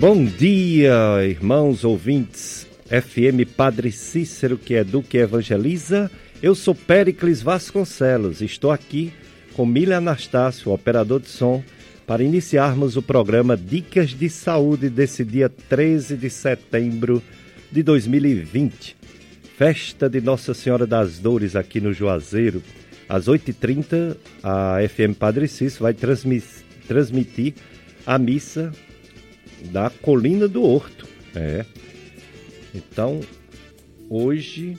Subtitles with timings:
[0.00, 2.68] Bom dia, irmãos ouvintes.
[2.86, 6.08] FM Padre Cícero, que educa e evangeliza.
[6.40, 8.40] Eu sou Péricles Vasconcelos.
[8.40, 9.12] Estou aqui
[9.54, 11.64] com Milha Anastácio, operador de som,
[12.06, 17.20] para iniciarmos o programa Dicas de Saúde desse dia 13 de setembro
[17.68, 18.96] de 2020.
[19.56, 22.62] Festa de Nossa Senhora das Dores aqui no Juazeiro.
[23.08, 25.92] Às 8h30, a FM Padre Cícero vai
[26.86, 27.54] transmitir
[28.06, 28.72] a missa
[29.66, 31.06] da Colina do Horto.
[31.34, 31.64] É.
[32.74, 33.20] Então,
[34.08, 34.76] hoje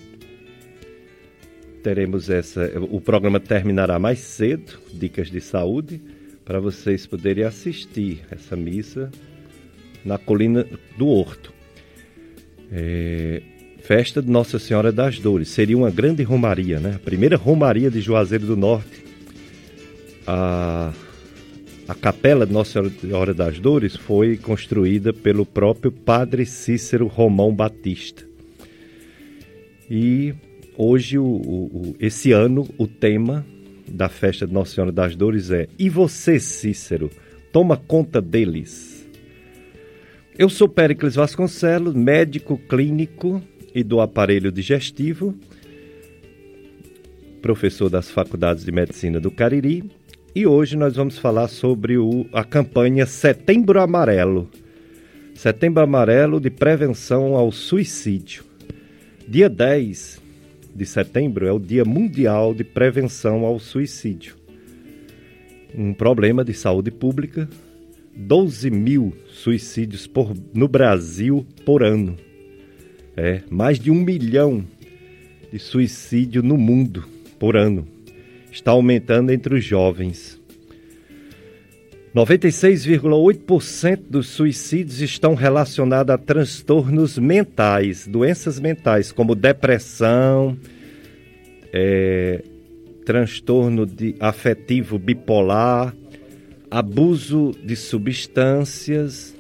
[1.83, 2.71] teremos essa.
[2.89, 6.01] O programa terminará mais cedo, dicas de saúde,
[6.45, 9.11] para vocês poderem assistir essa missa
[10.03, 10.65] na Colina
[10.97, 11.53] do Horto.
[12.71, 13.41] É,
[13.81, 15.49] festa de Nossa Senhora das Dores.
[15.49, 16.95] Seria uma grande romaria, né?
[16.95, 19.03] A primeira romaria de Juazeiro do Norte.
[20.27, 20.93] A
[21.89, 28.23] a capela de Nossa Senhora das Dores foi construída pelo próprio Padre Cícero Romão Batista.
[29.89, 30.35] E
[30.77, 33.43] hoje, o, o, esse ano, o tema
[33.87, 37.09] da festa de Nossa Senhora das Dores é E você, Cícero,
[37.51, 39.09] toma conta deles.
[40.37, 43.41] Eu sou Péricles Vasconcelos, médico clínico
[43.73, 45.33] e do aparelho digestivo,
[47.41, 49.89] professor das Faculdades de Medicina do Cariri
[50.39, 54.49] e hoje nós vamos falar sobre o, a campanha Setembro Amarelo.
[55.35, 58.45] Setembro Amarelo de prevenção ao suicídio.
[59.27, 60.21] Dia 10
[60.73, 64.37] de setembro é o Dia Mundial de Prevenção ao Suicídio.
[65.75, 67.49] Um problema de saúde pública.
[68.15, 72.15] 12 mil suicídios por, no Brasil por ano.
[73.17, 74.63] É, mais de um milhão
[75.51, 77.03] de suicídio no mundo
[77.37, 77.98] por ano
[78.51, 80.39] está aumentando entre os jovens.
[82.15, 90.57] 96,8% dos suicídios estão relacionados a transtornos mentais, doenças mentais, como depressão,
[91.71, 92.43] é,
[93.05, 95.95] transtorno de afetivo bipolar,
[96.69, 99.35] abuso de substâncias.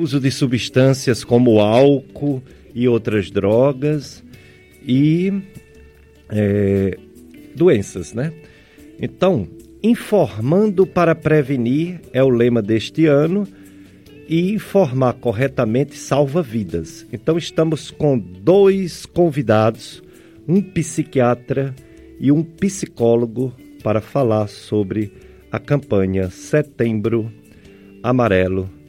[0.00, 2.42] Uso de substâncias como álcool
[2.74, 4.24] e outras drogas
[4.82, 5.32] e
[6.28, 6.96] é,
[7.54, 8.32] doenças, né?
[9.00, 9.46] Então,
[9.82, 13.46] informando para prevenir é o lema deste ano
[14.28, 17.06] e informar corretamente salva vidas.
[17.12, 20.02] Então, estamos com dois convidados,
[20.46, 21.74] um psiquiatra
[22.18, 25.12] e um psicólogo para falar sobre
[25.50, 27.32] a campanha Setembro
[28.02, 28.79] Amarelo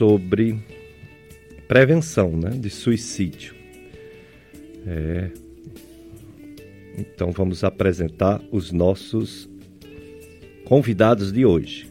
[0.00, 0.58] sobre
[1.68, 3.54] prevenção né, de suicídio.
[4.86, 5.30] É,
[6.96, 9.46] então vamos apresentar os nossos
[10.64, 11.86] convidados de hoje.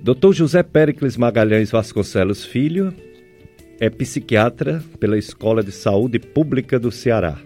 [0.00, 0.32] Dr.
[0.32, 2.94] José Péricles Magalhães Vasconcelos Filho
[3.80, 7.36] é psiquiatra pela Escola de Saúde Pública do Ceará.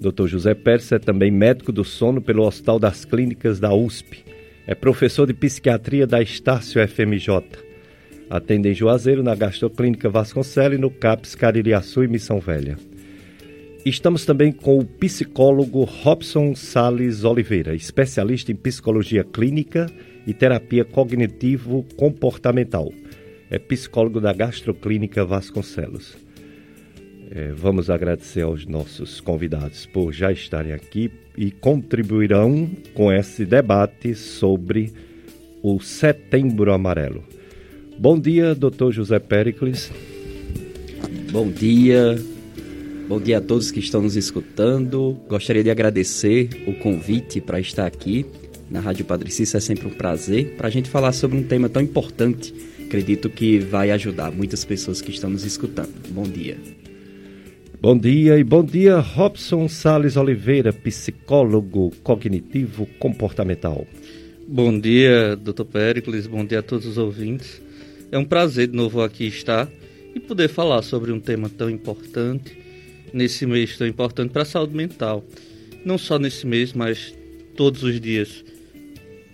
[0.00, 0.26] Dr.
[0.26, 4.32] José Pérez é também médico do sono pelo Hospital das Clínicas da USP
[4.66, 7.42] é professor de psiquiatria da Estácio FMJ.
[8.30, 12.76] Atende em Juazeiro, na Gastroclínica Vasconcelos e no CAPS Caririaçu e Missão Velha.
[13.84, 19.90] Estamos também com o psicólogo Robson Sales Oliveira, especialista em psicologia clínica
[20.24, 22.92] e terapia cognitivo-comportamental.
[23.50, 26.16] É psicólogo da Gastroclínica Vasconcelos.
[27.34, 34.14] É, vamos agradecer aos nossos convidados por já estarem aqui e contribuirão com esse debate
[34.14, 34.92] sobre
[35.62, 37.24] o Setembro Amarelo.
[37.98, 39.90] Bom dia, doutor José Pericles.
[41.30, 42.22] Bom dia,
[43.08, 45.18] bom dia a todos que estão nos escutando.
[45.26, 48.26] Gostaria de agradecer o convite para estar aqui
[48.70, 49.56] na Rádio Padre Cícero.
[49.56, 52.52] É sempre um prazer para a gente falar sobre um tema tão importante.
[52.84, 55.94] Acredito que vai ajudar muitas pessoas que estão nos escutando.
[56.10, 56.81] Bom dia.
[57.82, 63.84] Bom dia e bom dia, Robson Sales Oliveira, psicólogo cognitivo comportamental.
[64.46, 65.64] Bom dia, Dr.
[65.64, 67.60] Pericles, bom dia a todos os ouvintes.
[68.12, 69.68] É um prazer de novo aqui estar
[70.14, 72.56] e poder falar sobre um tema tão importante,
[73.12, 75.24] nesse mês tão importante para a saúde mental.
[75.84, 77.12] Não só nesse mês, mas
[77.56, 78.44] todos os dias.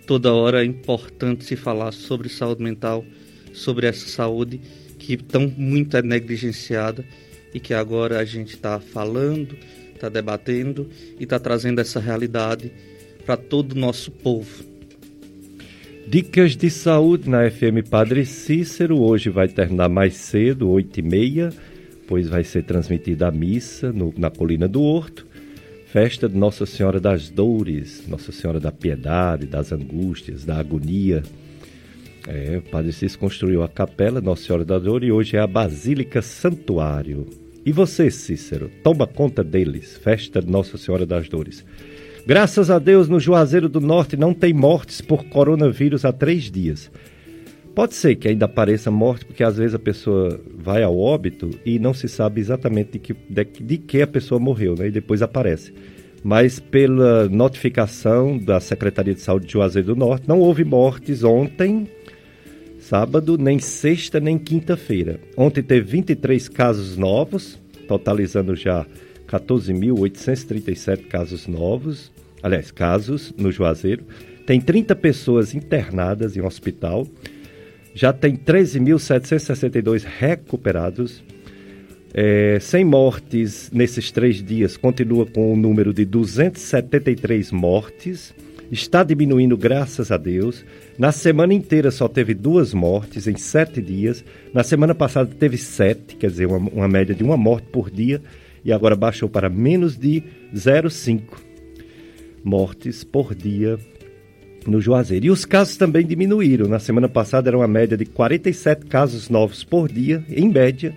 [0.06, 3.04] Toda hora é importante se falar sobre saúde mental,
[3.52, 4.58] sobre essa saúde
[4.98, 7.04] que tão muito é negligenciada
[7.52, 9.56] e que agora a gente está falando,
[9.94, 12.72] está debatendo e está trazendo essa realidade
[13.24, 14.64] para todo o nosso povo.
[16.06, 18.98] Dicas de saúde na FM Padre Cícero.
[18.98, 21.52] Hoje vai terminar mais cedo, 8h30.
[22.00, 25.26] Depois vai ser transmitida a missa no, na Colina do Horto.
[25.92, 31.22] Festa de Nossa Senhora das Dores, Nossa Senhora da Piedade, das Angústias, da Agonia.
[32.30, 35.46] É, o Padre Cícero construiu a capela Nossa Senhora da Dor e hoje é a
[35.46, 37.24] Basílica Santuário.
[37.64, 39.96] E você, Cícero, toma conta deles.
[39.96, 41.64] Festa de Nossa Senhora das Dores.
[42.26, 46.90] Graças a Deus, no Juazeiro do Norte não tem mortes por coronavírus há três dias.
[47.74, 51.78] Pode ser que ainda apareça morte, porque às vezes a pessoa vai ao óbito e
[51.78, 54.88] não se sabe exatamente de que, de, de que a pessoa morreu, né?
[54.88, 55.72] E depois aparece.
[56.22, 61.88] Mas pela notificação da Secretaria de Saúde de Juazeiro do Norte, não houve mortes ontem,
[62.88, 65.20] sábado, nem sexta, nem quinta-feira.
[65.36, 68.86] Ontem teve 23 casos novos, totalizando já
[69.28, 72.10] 14.837 casos novos,
[72.42, 74.04] aliás, casos no Juazeiro.
[74.46, 77.06] Tem 30 pessoas internadas em hospital
[77.98, 81.22] já tem 13.762 recuperados.
[82.14, 88.32] É, sem mortes nesses três dias, continua com o um número de 273 mortes.
[88.70, 90.64] Está diminuindo, graças a Deus.
[90.98, 94.22] Na semana inteira só teve duas mortes em sete dias.
[94.52, 98.20] Na semana passada teve sete, quer dizer, uma, uma média de uma morte por dia.
[98.62, 100.22] E agora baixou para menos de
[100.54, 101.22] 0,5
[102.44, 103.78] mortes por dia
[104.66, 105.26] no Juazeiro.
[105.26, 106.68] E os casos também diminuíram.
[106.68, 110.94] Na semana passada era uma média de 47 casos novos por dia, em média,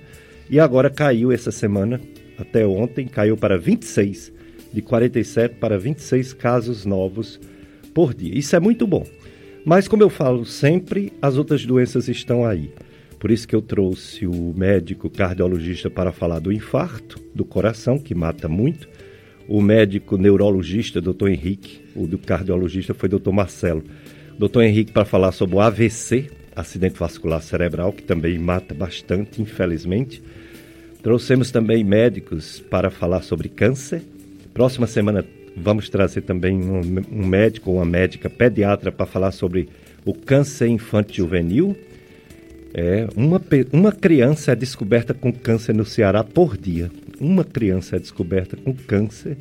[0.50, 2.01] e agora caiu essa semana,
[2.38, 4.33] até ontem, caiu para 26,
[4.74, 7.39] de 47 para 26 casos novos
[7.93, 8.38] por dia.
[8.38, 9.05] Isso é muito bom.
[9.65, 12.71] Mas, como eu falo sempre, as outras doenças estão aí.
[13.19, 18.15] Por isso que eu trouxe o médico cardiologista para falar do infarto do coração, que
[18.15, 18.89] mata muito,
[19.47, 23.83] o médico neurologista, doutor Henrique, o do cardiologista foi doutor Marcelo.
[24.39, 30.23] Doutor Henrique para falar sobre o AVC, acidente vascular cerebral, que também mata bastante, infelizmente.
[31.03, 34.01] Trouxemos também médicos para falar sobre câncer.
[34.53, 35.23] Próxima semana
[35.56, 36.81] vamos trazer também um,
[37.12, 39.69] um médico ou uma médica pediatra para falar sobre
[40.06, 41.75] o câncer infantil juvenil.
[42.74, 43.42] É, uma,
[43.74, 46.89] uma criança é descoberta com câncer no Ceará por dia
[47.21, 49.38] uma criança é descoberta com câncer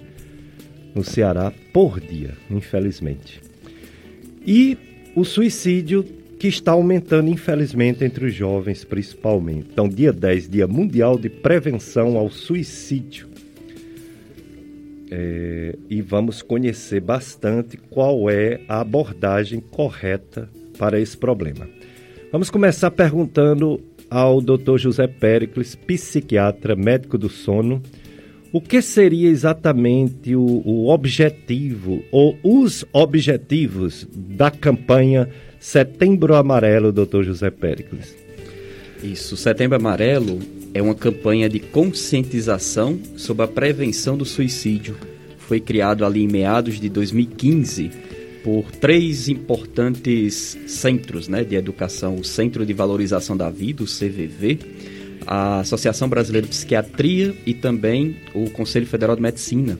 [0.94, 3.40] no Ceará por dia, infelizmente.
[4.46, 4.76] E
[5.16, 6.04] o suicídio
[6.38, 9.68] que está aumentando, infelizmente, entre os jovens, principalmente.
[9.72, 13.29] Então, dia 10, Dia Mundial de Prevenção ao Suicídio.
[15.10, 20.48] É, e vamos conhecer bastante qual é a abordagem correta
[20.78, 21.68] para esse problema.
[22.30, 24.76] Vamos começar perguntando ao Dr.
[24.76, 27.82] José Pericles, psiquiatra, médico do sono,
[28.52, 35.28] o que seria exatamente o, o, objetivo ou os objetivos da campanha
[35.60, 37.22] Setembro Amarelo, Dr.
[37.22, 38.16] José Pericles?
[39.02, 40.38] Isso, Setembro Amarelo
[40.72, 44.96] é uma campanha de conscientização sobre a prevenção do suicídio.
[45.38, 47.90] Foi criado ali em meados de 2015
[48.44, 54.58] por três importantes centros né, de educação: o Centro de Valorização da Vida, o CVV,
[55.26, 59.78] a Associação Brasileira de Psiquiatria e também o Conselho Federal de Medicina.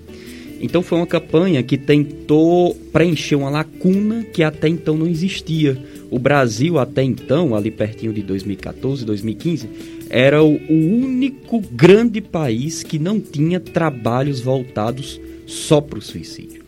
[0.61, 5.79] Então foi uma campanha que tentou preencher uma lacuna que até então não existia.
[6.11, 9.69] O Brasil até então, ali pertinho de 2014, 2015,
[10.11, 16.63] era o, único grande país que não tinha trabalhos voltados só para o suicídio.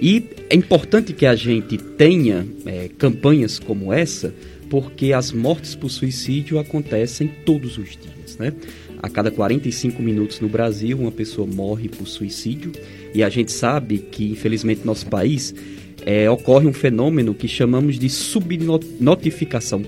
[0.00, 4.34] E é importante que a gente tenha é, campanhas como essa,
[4.70, 8.52] porque as mortes por suicídio acontecem todos os dias, né?
[9.02, 12.72] A cada 45 minutos no Brasil, uma pessoa morre por suicídio.
[13.14, 15.54] E a gente sabe que, infelizmente, no nosso país
[16.04, 19.82] é, ocorre um fenômeno que chamamos de subnotificação.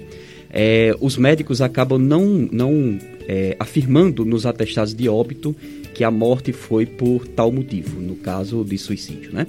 [0.51, 5.55] É, os médicos acabam não, não é, afirmando nos atestados de óbito
[5.95, 9.47] que a morte foi por tal motivo, no caso de suicídio, né?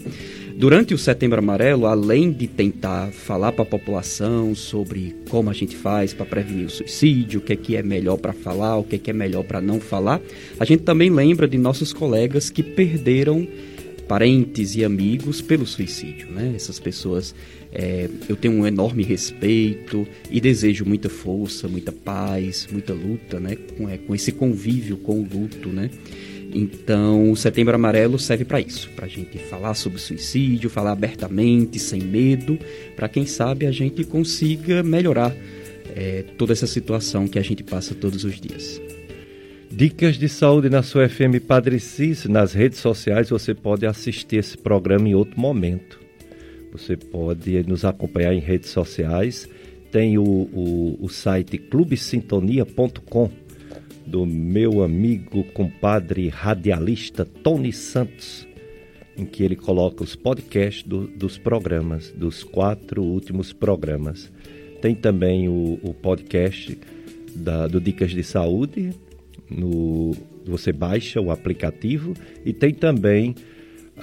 [0.58, 5.74] Durante o Setembro Amarelo, além de tentar falar para a população sobre como a gente
[5.74, 8.96] faz para prevenir o suicídio, o que é, que é melhor para falar, o que
[8.96, 10.20] é, que é melhor para não falar,
[10.60, 13.48] a gente também lembra de nossos colegas que perderam
[14.10, 16.52] parentes e amigos pelo suicídio, né?
[16.56, 17.36] Essas pessoas,
[17.72, 23.56] é, eu tenho um enorme respeito e desejo muita força, muita paz, muita luta, né?
[23.78, 25.92] Com, é, com esse convívio com o luto, né?
[26.52, 31.78] Então, o Setembro Amarelo serve para isso, para a gente falar sobre suicídio, falar abertamente,
[31.78, 32.58] sem medo,
[32.96, 35.36] para quem sabe a gente consiga melhorar
[35.96, 38.82] é, toda essa situação que a gente passa todos os dias.
[39.72, 44.58] Dicas de saúde na sua FM Padre Cis, nas redes sociais você pode assistir esse
[44.58, 46.00] programa em outro momento.
[46.72, 49.48] Você pode nos acompanhar em redes sociais.
[49.92, 53.30] Tem o, o, o site clubesintonia.com
[54.06, 58.48] do meu amigo compadre radialista Tony Santos,
[59.16, 64.32] em que ele coloca os podcasts do, dos programas, dos quatro últimos programas.
[64.82, 66.76] Tem também o, o podcast
[67.36, 68.92] da, do Dicas de Saúde,
[69.50, 70.12] no,
[70.46, 72.14] você baixa o aplicativo,
[72.46, 73.36] e tem também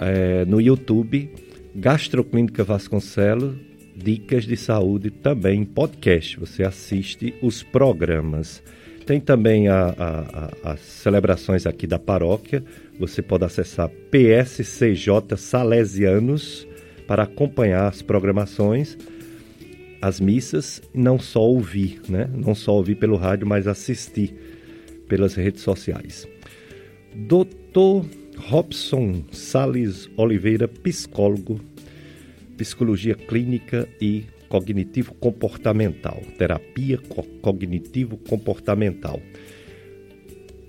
[0.01, 1.31] é, no YouTube
[1.75, 3.55] Gastroclínica Vasconcelos,
[3.95, 6.39] Dicas de Saúde, também podcast.
[6.39, 8.63] Você assiste os programas.
[9.07, 12.63] Tem também a, a, a, as celebrações aqui da paróquia.
[12.99, 16.67] Você pode acessar PSCJ Salesianos
[17.07, 18.99] para acompanhar as programações,
[20.03, 22.29] as missas, e não só ouvir, né?
[22.35, 24.35] Não só ouvir pelo rádio, mas assistir
[25.09, 26.29] pelas redes sociais.
[27.15, 28.05] Doutor
[28.37, 31.61] Robson Sales Oliveira, psicólogo,
[32.57, 39.21] psicologia clínica e cognitivo comportamental, terapia co cognitivo comportamental.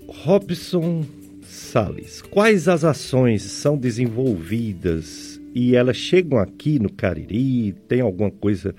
[0.08, 1.04] Robson
[1.42, 7.72] Sales, quais as ações são desenvolvidas e elas chegam aqui no Cariri?
[7.86, 8.74] Tem alguma coisa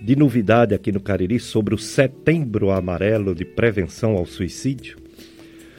[0.00, 4.96] de novidade aqui no Cariri sobre o Setembro Amarelo de Prevenção ao Suicídio?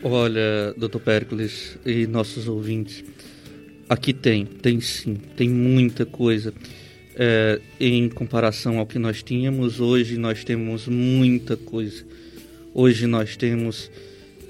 [0.03, 3.03] Olha, doutor Péricles e nossos ouvintes,
[3.87, 6.53] aqui tem, tem sim, tem muita coisa.
[7.21, 12.05] É, em comparação ao que nós tínhamos, hoje nós temos muita coisa.
[12.73, 13.91] Hoje nós temos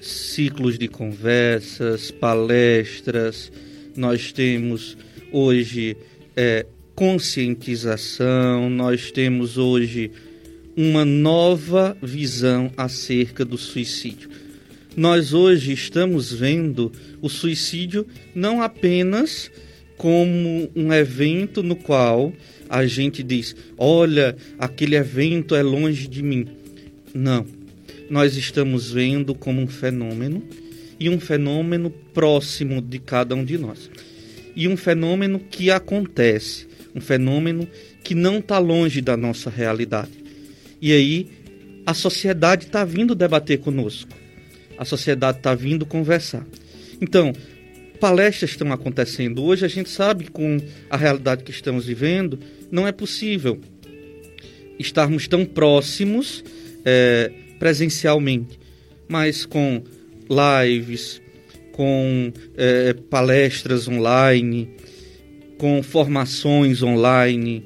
[0.02, 3.52] ciclos de conversas, palestras,
[3.96, 4.96] nós temos
[5.32, 5.98] hoje
[6.36, 6.66] é,
[7.00, 10.12] conscientização, nós temos hoje
[10.76, 14.30] uma nova visão acerca do suicídio.
[14.98, 16.92] Nós hoje estamos vendo
[17.22, 19.50] o suicídio não apenas
[19.96, 22.34] como um evento no qual
[22.68, 26.50] a gente diz: olha, aquele evento é longe de mim.
[27.14, 27.46] Não.
[28.10, 30.44] Nós estamos vendo como um fenômeno
[31.00, 33.90] e um fenômeno próximo de cada um de nós.
[34.54, 37.68] E um fenômeno que acontece, um fenômeno
[38.04, 40.12] que não está longe da nossa realidade.
[40.82, 41.28] E aí
[41.86, 44.12] a sociedade está vindo debater conosco,
[44.78, 46.46] a sociedade está vindo conversar.
[47.02, 47.34] Então,
[48.00, 49.44] palestras estão acontecendo.
[49.44, 50.58] Hoje a gente sabe com
[50.90, 52.40] a realidade que estamos vivendo,
[52.72, 53.60] não é possível
[54.78, 56.44] estarmos tão próximos
[56.86, 58.58] é, presencialmente,
[59.08, 59.84] mas com
[60.30, 61.22] lives,
[61.74, 64.70] com é, palestras online,
[65.60, 67.64] com formações online.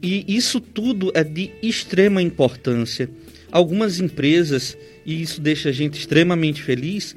[0.00, 3.10] E isso tudo é de extrema importância.
[3.50, 7.14] Algumas empresas, e isso deixa a gente extremamente feliz,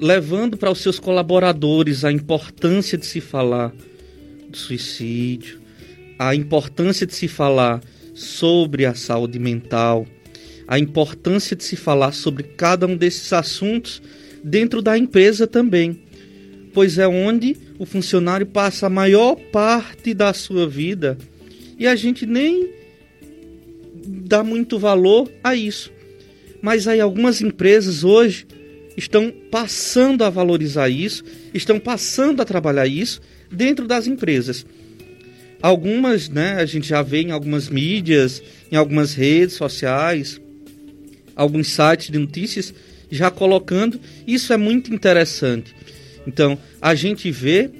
[0.00, 3.74] levando para os seus colaboradores a importância de se falar
[4.48, 5.60] do suicídio,
[6.16, 7.82] a importância de se falar
[8.14, 10.06] sobre a saúde mental,
[10.68, 14.00] a importância de se falar sobre cada um desses assuntos
[14.44, 16.00] dentro da empresa também,
[16.78, 21.18] pois é onde o funcionário passa a maior parte da sua vida
[21.76, 22.70] e a gente nem
[24.06, 25.90] dá muito valor a isso.
[26.62, 28.46] Mas aí algumas empresas hoje
[28.96, 33.20] estão passando a valorizar isso, estão passando a trabalhar isso
[33.50, 34.64] dentro das empresas.
[35.60, 40.40] Algumas, né, a gente já vê em algumas mídias, em algumas redes sociais,
[41.34, 42.72] alguns sites de notícias
[43.10, 45.74] já colocando, isso é muito interessante.
[46.28, 47.70] Então, a gente vê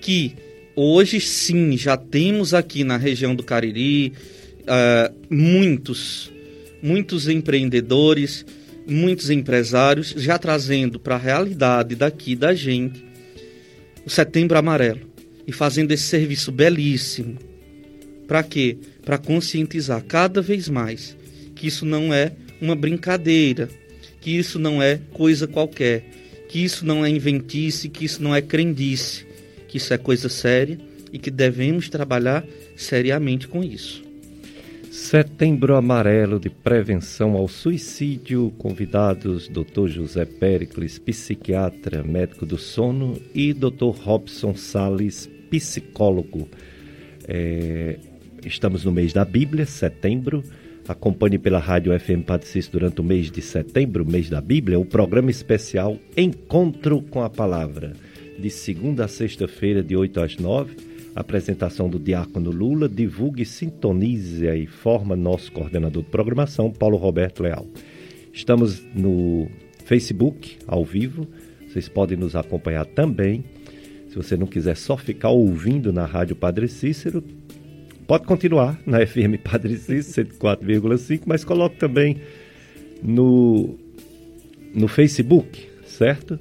[0.00, 0.34] que
[0.74, 4.14] hoje sim já temos aqui na região do Cariri
[4.62, 6.32] uh, muitos,
[6.82, 8.46] muitos empreendedores,
[8.88, 13.04] muitos empresários já trazendo para a realidade daqui da gente
[14.06, 15.02] o Setembro Amarelo
[15.46, 17.36] e fazendo esse serviço belíssimo.
[18.26, 18.78] Para quê?
[19.04, 21.14] Para conscientizar cada vez mais
[21.54, 23.68] que isso não é uma brincadeira,
[24.18, 26.08] que isso não é coisa qualquer,
[26.48, 29.26] que isso não é inventice, que isso não é crendice,
[29.68, 30.78] que isso é coisa séria
[31.12, 32.44] e que devemos trabalhar
[32.76, 34.08] seriamente com isso.
[34.90, 38.52] Setembro Amarelo de Prevenção ao Suicídio.
[38.58, 39.86] Convidados Dr.
[39.86, 43.94] José Pericles, psiquiatra, médico do sono, e Dr.
[44.02, 46.48] Robson Sales, psicólogo.
[47.26, 47.98] É,
[48.44, 50.42] estamos no mês da Bíblia, setembro.
[50.88, 55.30] Acompanhe pela Rádio FM Padre durante o mês de setembro, mês da Bíblia, o programa
[55.30, 57.92] especial Encontro com a Palavra,
[58.38, 60.88] de segunda a sexta-feira, de 8 às 9
[61.20, 67.66] apresentação do Diácono Lula, divulgue, sintonize e forma nosso coordenador de programação, Paulo Roberto Leal.
[68.32, 69.48] Estamos no
[69.84, 71.26] Facebook, ao vivo,
[71.66, 73.44] vocês podem nos acompanhar também.
[74.08, 77.22] Se você não quiser só ficar ouvindo na Rádio Padre Cícero,
[78.08, 82.16] pode continuar na FM Padre Cícero 104,5, mas coloque também
[83.02, 83.78] no
[84.74, 86.38] no Facebook, certo?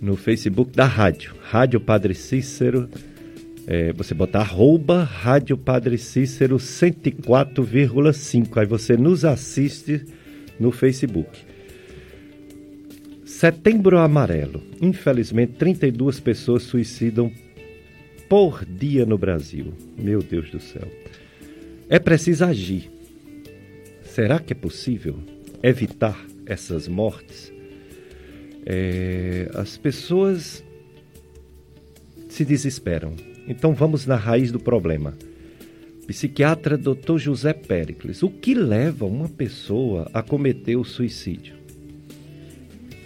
[0.00, 2.88] No Facebook da rádio, Rádio Padre Cícero.
[3.66, 8.56] É, você botar arroba Rádio Padre Cícero 104,5.
[8.56, 10.06] Aí você nos assiste
[10.60, 11.40] no Facebook.
[13.24, 14.62] Setembro Amarelo.
[14.80, 17.32] Infelizmente, 32 pessoas suicidam
[18.28, 19.72] por dia no Brasil.
[19.96, 20.86] Meu Deus do céu.
[21.88, 22.90] É preciso agir.
[24.02, 25.16] Será que é possível
[25.62, 27.52] evitar essas mortes?
[28.66, 30.62] É, as pessoas
[32.28, 33.14] se desesperam.
[33.46, 35.14] Então vamos na raiz do problema.
[36.06, 37.18] Psiquiatra Dr.
[37.18, 38.22] José Péricles.
[38.22, 41.54] O que leva uma pessoa a cometer o suicídio?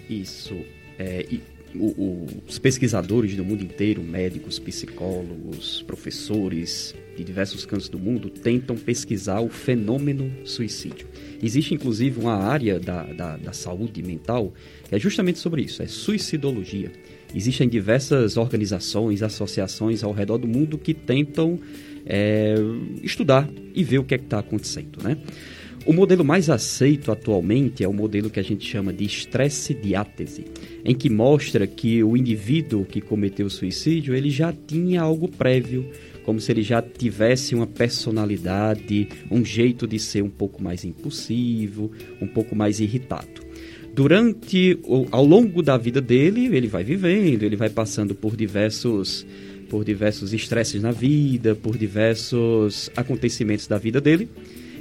[0.09, 0.57] Isso.
[0.99, 1.27] É,
[1.75, 8.31] o, o, os pesquisadores do mundo inteiro, médicos, psicólogos, professores de diversos cantos do mundo,
[8.31, 11.07] tentam pesquisar o fenômeno suicídio.
[11.43, 14.53] Existe inclusive uma área da, da, da saúde mental
[14.89, 16.93] que é justamente sobre isso, é suicidologia.
[17.35, 21.59] Existem diversas organizações, associações ao redor do mundo que tentam
[22.05, 22.55] é,
[23.03, 25.17] estudar e ver o que é está acontecendo, né?
[25.85, 30.45] O modelo mais aceito atualmente é o modelo que a gente chama de estresse diátese,
[30.85, 35.91] em que mostra que o indivíduo que cometeu o suicídio ele já tinha algo prévio,
[36.25, 41.91] como se ele já tivesse uma personalidade, um jeito de ser um pouco mais impulsivo,
[42.21, 43.43] um pouco mais irritado.
[43.93, 44.79] Durante,
[45.11, 49.27] ao longo da vida dele, ele vai vivendo, ele vai passando por diversos
[49.69, 54.29] por diversos estresses na vida, por diversos acontecimentos da vida dele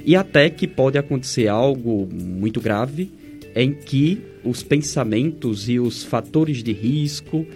[0.04, 3.10] e até que pode acontecer algo muito grave
[3.54, 7.46] em que os pensamentos e os fatores de risco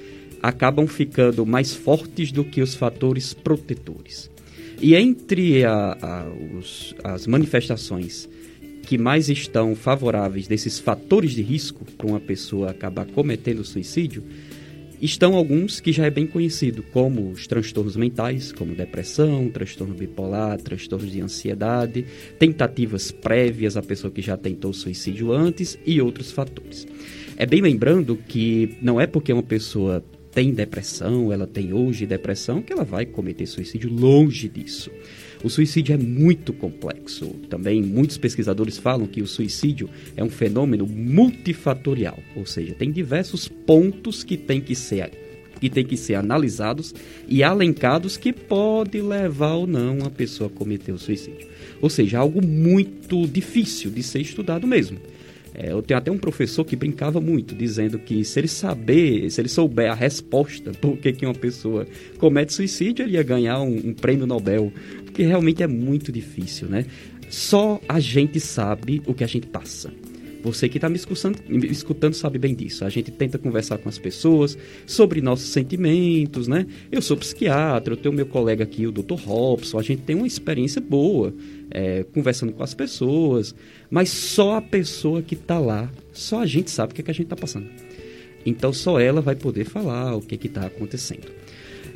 [0.43, 4.31] acabam ficando mais fortes do que os fatores protetores.
[4.81, 6.27] E entre a, a,
[6.59, 8.29] os, as manifestações
[8.83, 14.23] que mais estão favoráveis desses fatores de risco para uma pessoa acabar cometendo suicídio,
[15.01, 20.61] estão alguns que já é bem conhecido, como os transtornos mentais, como depressão, transtorno bipolar,
[20.61, 22.07] transtornos de ansiedade,
[22.39, 26.87] tentativas prévias à pessoa que já tentou suicídio antes e outros fatores.
[27.37, 32.61] É bem lembrando que não é porque uma pessoa tem depressão, ela tem hoje depressão,
[32.61, 34.91] que ela vai cometer suicídio longe disso.
[35.43, 37.27] O suicídio é muito complexo.
[37.49, 43.49] Também muitos pesquisadores falam que o suicídio é um fenômeno multifatorial, ou seja, tem diversos
[43.49, 45.11] pontos que tem que ser
[45.61, 46.95] que tem que ser analisados
[47.27, 51.49] e alencados que pode levar ou não a pessoa a cometer o suicídio.
[51.81, 54.99] Ou seja, algo muito difícil de ser estudado mesmo.
[55.59, 59.41] É, eu tenho até um professor que brincava muito, dizendo que se ele saber, se
[59.41, 61.87] ele souber a resposta por que, que uma pessoa
[62.19, 64.71] comete suicídio, ele ia ganhar um, um prêmio Nobel.
[65.05, 66.85] Porque realmente é muito difícil, né?
[67.31, 69.91] Só a gente sabe o que a gente passa.
[70.47, 72.85] Você que está me escutando, me escutando sabe bem disso.
[72.85, 74.57] A gente tenta conversar com as pessoas
[74.87, 76.67] sobre nossos sentimentos, né?
[76.91, 79.15] Eu sou psiquiatra, eu tenho meu colega aqui, o Dr.
[79.25, 81.35] Robson, a gente tem uma experiência boa
[81.69, 83.57] é, conversando com as pessoas,
[83.91, 87.11] mas só a pessoa que está lá, só a gente sabe o que, é que
[87.11, 87.67] a gente está passando.
[88.45, 91.27] Então só ela vai poder falar o que está acontecendo.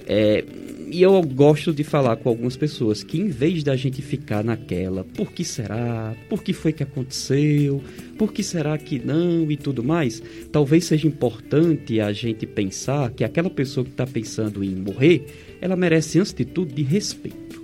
[0.06, 0.44] É,
[0.90, 5.04] e eu gosto de falar com algumas pessoas que, em vez da gente ficar naquela,
[5.04, 6.16] por que será?
[6.28, 7.80] Por que foi que aconteceu?
[8.18, 9.48] Por que será que não?
[9.50, 14.64] E tudo mais, talvez seja importante a gente pensar que aquela pessoa que está pensando
[14.64, 15.26] em morrer,
[15.60, 17.62] ela merece, antes de tudo, de respeito.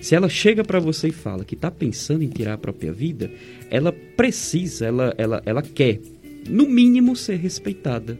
[0.00, 3.30] Se ela chega para você e fala que está pensando em tirar a própria vida,
[3.70, 6.00] ela precisa, ela, ela, ela quer,
[6.50, 8.18] no mínimo, ser respeitada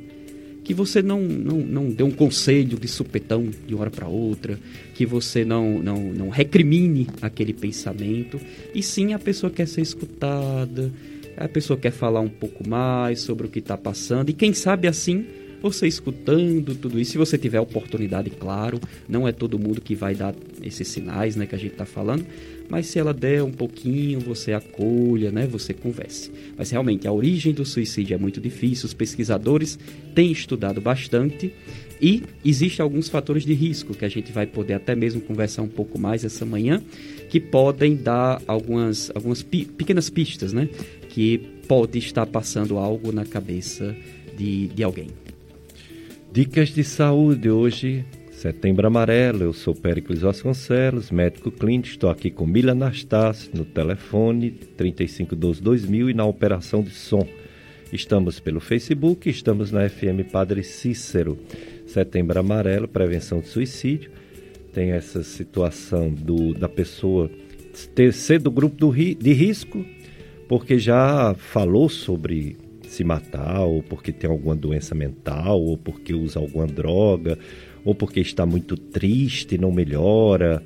[0.64, 4.58] que você não, não, não dê um conselho de supetão de uma hora para outra,
[4.94, 8.40] que você não, não, não recrimine aquele pensamento,
[8.74, 10.90] e sim a pessoa quer ser escutada,
[11.36, 14.88] a pessoa quer falar um pouco mais sobre o que está passando, e quem sabe
[14.88, 15.26] assim
[15.60, 20.14] você escutando tudo isso, se você tiver oportunidade, claro, não é todo mundo que vai
[20.14, 22.26] dar esses sinais, né, que a gente está falando,
[22.68, 26.30] mas se ela der um pouquinho, você acolha, né, você converse.
[26.56, 29.78] Mas realmente a origem do suicídio é muito difícil, os pesquisadores
[30.14, 31.52] têm estudado bastante
[32.00, 35.68] e existem alguns fatores de risco que a gente vai poder até mesmo conversar um
[35.68, 36.82] pouco mais essa manhã,
[37.28, 40.68] que podem dar algumas, algumas pequenas pistas, né,
[41.08, 43.94] que pode estar passando algo na cabeça
[44.36, 45.08] de, de alguém.
[46.32, 48.04] Dicas de saúde hoje,
[48.44, 49.42] Setembro Amarelo.
[49.42, 51.88] Eu sou Péricles Vasconcelos, médico clínico.
[51.88, 57.26] Estou aqui com Mila Anastácio no telefone 3512-2000 e na operação de som.
[57.90, 61.38] Estamos pelo Facebook, estamos na FM Padre Cícero.
[61.86, 64.10] Setembro Amarelo, prevenção de suicídio.
[64.74, 67.30] Tem essa situação do, da pessoa
[67.94, 69.82] ter, ser do grupo do, de risco,
[70.46, 76.38] porque já falou sobre se matar, ou porque tem alguma doença mental, ou porque usa
[76.38, 77.38] alguma droga,
[77.84, 80.62] ou porque está muito triste não melhora.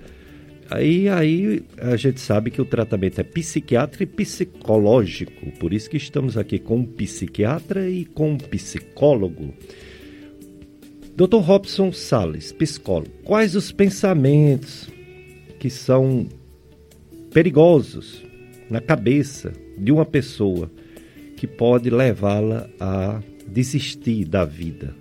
[0.71, 5.97] Aí, aí a gente sabe que o tratamento é psiquiátrico e psicológico, por isso que
[5.97, 9.55] estamos aqui com um psiquiatra e com um psicólogo.
[11.17, 11.39] Dr.
[11.39, 14.89] Robson Sales, psicólogo, quais os pensamentos
[15.59, 16.29] que são
[17.33, 18.23] perigosos
[18.71, 20.71] na cabeça de uma pessoa
[21.35, 24.95] que pode levá-la a desistir da vida?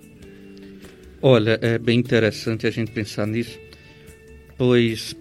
[1.20, 3.58] Olha, é bem interessante a gente pensar nisso,
[4.56, 5.16] pois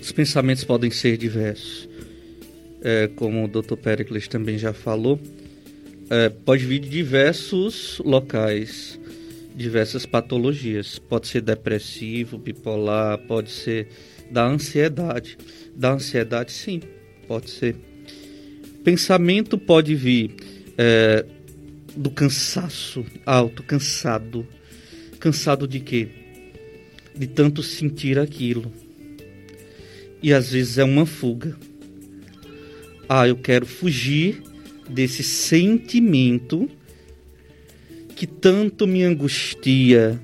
[0.00, 1.88] os pensamentos podem ser diversos.
[2.82, 3.76] É, como o Dr.
[3.76, 5.20] Pericles também já falou,
[6.10, 8.98] é, pode vir de diversos locais,
[9.54, 10.98] diversas patologias.
[10.98, 13.88] Pode ser depressivo, bipolar, pode ser
[14.28, 15.38] da ansiedade.
[15.74, 16.82] Da ansiedade, sim,
[17.28, 17.76] pode ser.
[18.82, 20.34] Pensamento pode vir
[20.76, 21.24] é,
[21.96, 24.44] do cansaço alto, cansado.
[25.18, 26.08] Cansado de quê?
[27.14, 28.70] De tanto sentir aquilo
[30.22, 31.56] e às vezes é uma fuga.
[33.08, 34.42] Ah, eu quero fugir
[34.88, 36.68] desse sentimento
[38.14, 40.20] que tanto me angustia,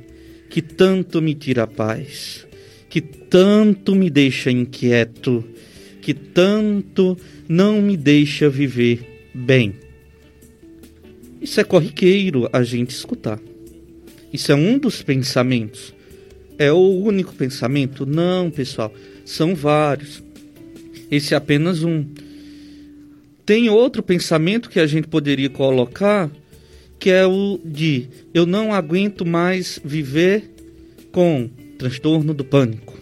[0.50, 2.46] que tanto me tira a paz,
[2.88, 5.44] que tanto me deixa inquieto,
[6.00, 7.16] que tanto
[7.48, 9.74] não me deixa viver bem.
[11.40, 13.38] Isso é corriqueiro a gente escutar.
[14.33, 15.95] Isso é um dos pensamentos.
[16.59, 18.07] É o único pensamento?
[18.07, 18.92] Não, pessoal.
[19.25, 20.23] São vários.
[21.11, 22.07] Esse é apenas um.
[23.45, 26.31] Tem outro pensamento que a gente poderia colocar,
[26.99, 30.51] que é o de eu não aguento mais viver
[31.11, 32.99] com transtorno do pânico.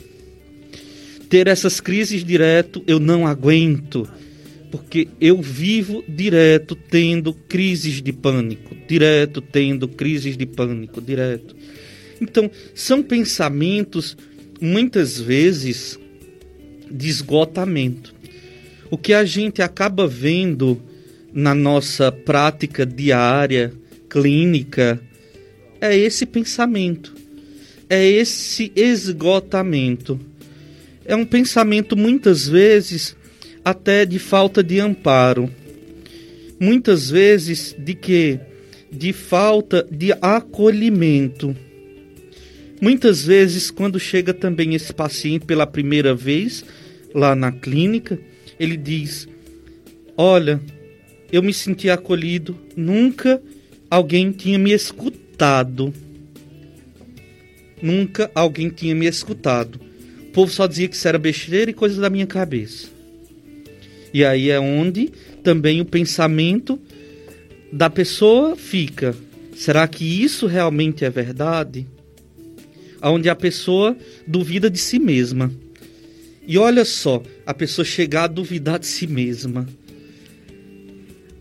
[1.29, 4.09] Ter essas crises direto, eu não aguento,
[4.71, 11.57] porque eu vivo direto tendo crises de pânico, direto tendo crises de pânico, direto.
[12.21, 14.17] Então, são pensamentos
[14.61, 15.99] muitas vezes
[16.91, 18.15] de esgotamento.
[18.91, 20.81] O que a gente acaba vendo
[21.33, 23.73] na nossa prática diária,
[24.09, 25.01] clínica,
[25.81, 27.15] é esse pensamento,
[27.89, 30.21] é esse esgotamento.
[31.05, 33.17] É um pensamento muitas vezes
[33.65, 35.51] até de falta de amparo,
[36.59, 38.41] muitas vezes de que
[38.91, 41.57] de falta de acolhimento.
[42.81, 46.65] Muitas vezes, quando chega também esse paciente pela primeira vez,
[47.15, 48.19] lá na clínica,
[48.59, 49.29] ele diz:
[50.17, 50.61] Olha,
[51.31, 53.41] eu me senti acolhido, nunca
[53.91, 55.93] alguém tinha me escutado.
[57.83, 59.81] Nunca alguém tinha me escutado.
[60.29, 62.89] O povo só dizia que isso era besteira e coisas da minha cabeça.
[64.13, 65.11] E aí é onde
[65.43, 66.79] também o pensamento
[67.73, 69.15] da pessoa fica.
[69.55, 71.87] Será que isso realmente é verdade?
[73.03, 73.97] Onde a pessoa
[74.27, 75.51] duvida de si mesma.
[76.47, 79.67] E olha só, a pessoa chegar a duvidar de si mesma.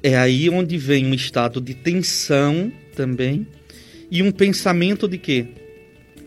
[0.03, 3.47] É aí onde vem um estado de tensão também
[4.11, 5.47] e um pensamento de que,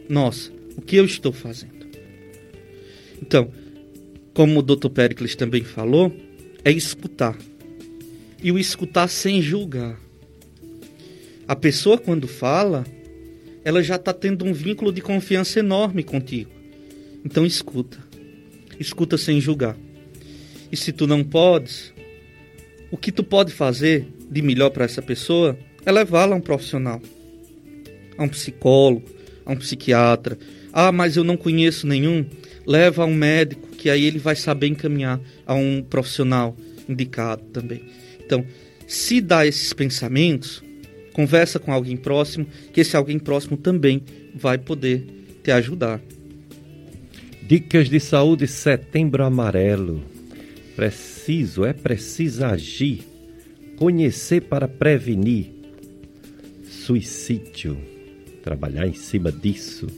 [0.08, 1.86] nossa, o que eu estou fazendo?
[3.20, 3.50] Então,
[4.34, 4.88] como o Dr.
[4.88, 6.14] Pericles também falou,
[6.64, 7.36] é escutar.
[8.42, 9.98] E o escutar sem julgar.
[11.46, 12.84] A pessoa, quando fala,
[13.64, 16.50] ela já está tendo um vínculo de confiança enorme contigo.
[17.24, 18.12] Então, escuta
[18.82, 19.76] escuta sem julgar.
[20.70, 21.92] E se tu não podes,
[22.90, 27.00] o que tu pode fazer de melhor para essa pessoa é levá-la a um profissional,
[28.16, 29.08] a um psicólogo,
[29.46, 30.38] a um psiquiatra.
[30.72, 32.24] Ah, mas eu não conheço nenhum.
[32.66, 36.56] Leva a um médico, que aí ele vai saber encaminhar a um profissional
[36.88, 37.82] indicado também.
[38.24, 38.46] Então,
[38.86, 40.62] se dá esses pensamentos,
[41.12, 44.04] conversa com alguém próximo, que esse alguém próximo também
[44.36, 45.04] vai poder
[45.42, 46.00] te ajudar.
[47.42, 50.00] Dicas de saúde Setembro Amarelo.
[50.76, 53.02] Preciso, é preciso agir,
[53.74, 55.50] conhecer para prevenir
[56.64, 57.76] suicídio.
[58.44, 59.88] Trabalhar em cima disso.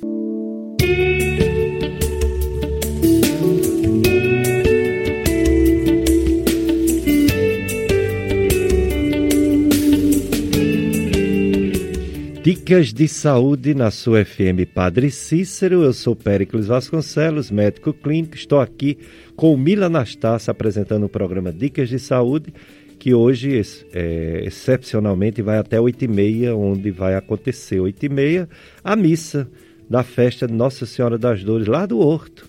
[12.44, 15.82] Dicas de saúde na sua FM Padre Cícero.
[15.82, 18.34] Eu sou Péricles Vasconcelos, médico clínico.
[18.34, 18.98] Estou aqui
[19.34, 22.52] com Mila Anastácio apresentando o programa Dicas de Saúde,
[22.98, 23.62] que hoje,
[23.94, 28.46] é, excepcionalmente, vai até 8h30, onde vai acontecer 8h30
[28.84, 29.50] a missa
[29.88, 32.46] da festa de Nossa Senhora das Dores, lá do Horto.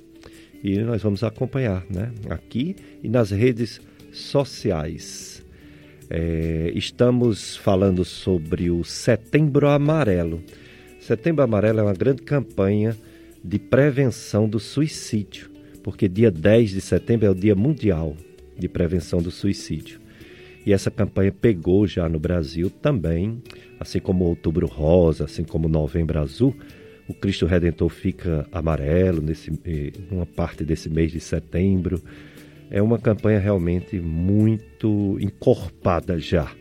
[0.62, 2.12] E nós vamos acompanhar, né?
[2.30, 3.80] Aqui e nas redes
[4.12, 5.35] sociais.
[6.10, 10.44] É, estamos falando sobre o Setembro Amarelo.
[11.00, 12.96] Setembro Amarelo é uma grande campanha
[13.44, 15.50] de prevenção do suicídio,
[15.84, 18.16] porque dia 10 de setembro é o Dia Mundial
[18.58, 20.00] de Prevenção do Suicídio.
[20.66, 23.42] E essa campanha pegou já no Brasil também,
[23.80, 26.56] assim como Outubro Rosa, assim como Novembro Azul.
[27.08, 32.02] O Cristo Redentor fica amarelo nesse, eh, uma parte desse mês de setembro.
[32.70, 36.52] É uma campanha realmente muito encorpada já.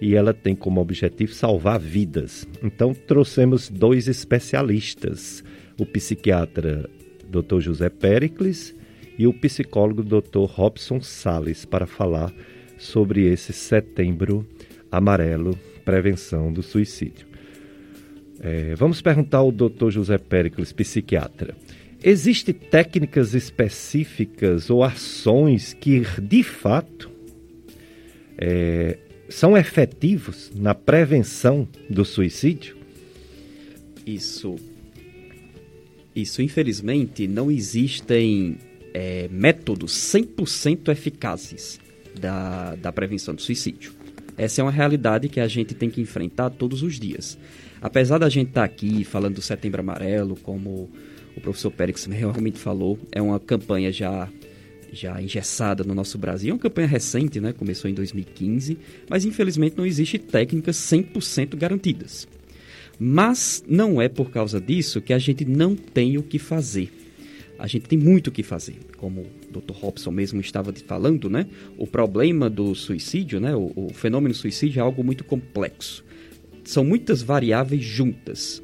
[0.00, 2.46] E ela tem como objetivo salvar vidas.
[2.62, 5.44] Então trouxemos dois especialistas,
[5.78, 6.88] o psiquiatra
[7.28, 7.60] Dr.
[7.60, 8.74] José Pericles
[9.18, 10.44] e o psicólogo Dr.
[10.46, 12.32] Robson Sales para falar
[12.78, 14.46] sobre esse setembro
[14.90, 17.26] amarelo, prevenção do suicídio.
[18.40, 19.90] É, vamos perguntar ao Dr.
[19.90, 21.54] José Pericles, psiquiatra.
[22.04, 27.10] Existem técnicas específicas ou ações que, de fato,
[28.36, 32.76] é, são efetivos na prevenção do suicídio?
[34.04, 34.56] Isso.
[36.14, 38.58] Isso, infelizmente, não existem
[38.92, 41.80] é, métodos 100% eficazes
[42.18, 43.92] da, da prevenção do suicídio.
[44.36, 47.38] Essa é uma realidade que a gente tem que enfrentar todos os dias.
[47.80, 50.90] Apesar da gente estar tá aqui falando do Setembro Amarelo, como
[51.36, 54.28] o professor Pérez realmente falou, é uma campanha já
[54.94, 56.50] já engessada no nosso Brasil.
[56.50, 57.54] É uma campanha recente, né?
[57.54, 58.76] começou em 2015,
[59.08, 62.28] mas infelizmente não existe técnicas 100% garantidas.
[62.98, 66.92] Mas não é por causa disso que a gente não tem o que fazer
[67.62, 68.74] a gente tem muito o que fazer.
[68.96, 69.72] Como o Dr.
[69.72, 71.46] Robson mesmo estava falando, né?
[71.78, 73.54] O problema do suicídio, né?
[73.54, 76.04] O, o fenômeno suicídio é algo muito complexo.
[76.64, 78.60] São muitas variáveis juntas.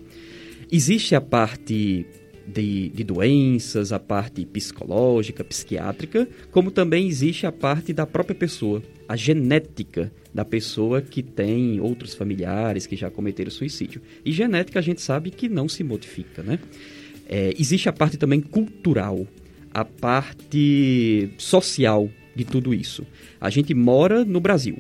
[0.69, 2.07] Existe a parte
[2.53, 8.83] de, de, doenças, a parte psicológica, psiquiátrica, como também existe a parte da própria pessoa,
[9.09, 14.01] a genética da pessoa que tem outros familiares que já cometeram suicídio.
[14.25, 16.59] E genética a gente sabe que não se modifica, né?
[17.29, 19.27] É, existe a parte também cultural,
[19.73, 23.07] a parte social de tudo isso.
[23.41, 24.79] A gente mora no Brasil.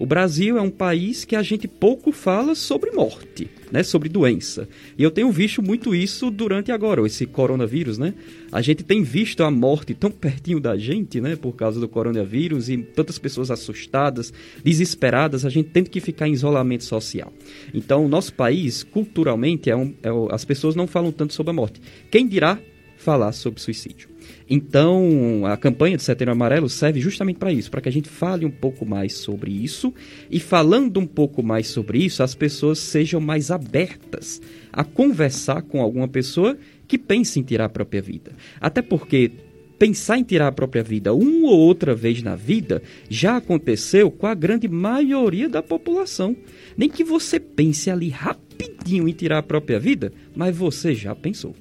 [0.00, 4.66] O Brasil é um país que a gente pouco fala sobre morte, né, sobre doença.
[4.96, 8.14] E eu tenho visto muito isso durante agora, esse coronavírus, né?
[8.50, 12.70] A gente tem visto a morte tão pertinho da gente, né, por causa do coronavírus
[12.70, 14.32] e tantas pessoas assustadas,
[14.64, 17.30] desesperadas, a gente tendo que ficar em isolamento social.
[17.74, 21.54] Então, o nosso país, culturalmente, é um, é, as pessoas não falam tanto sobre a
[21.54, 21.78] morte.
[22.10, 22.58] Quem dirá
[22.96, 24.08] falar sobre suicídio?
[24.52, 28.44] Então, a campanha de Setembro Amarelo serve justamente para isso, para que a gente fale
[28.44, 29.94] um pouco mais sobre isso
[30.28, 35.80] e falando um pouco mais sobre isso, as pessoas sejam mais abertas a conversar com
[35.80, 36.58] alguma pessoa
[36.88, 38.32] que pense em tirar a própria vida.
[38.60, 39.30] Até porque
[39.78, 44.26] pensar em tirar a própria vida uma ou outra vez na vida já aconteceu com
[44.26, 46.36] a grande maioria da população.
[46.76, 51.54] Nem que você pense ali rapidinho em tirar a própria vida, mas você já pensou.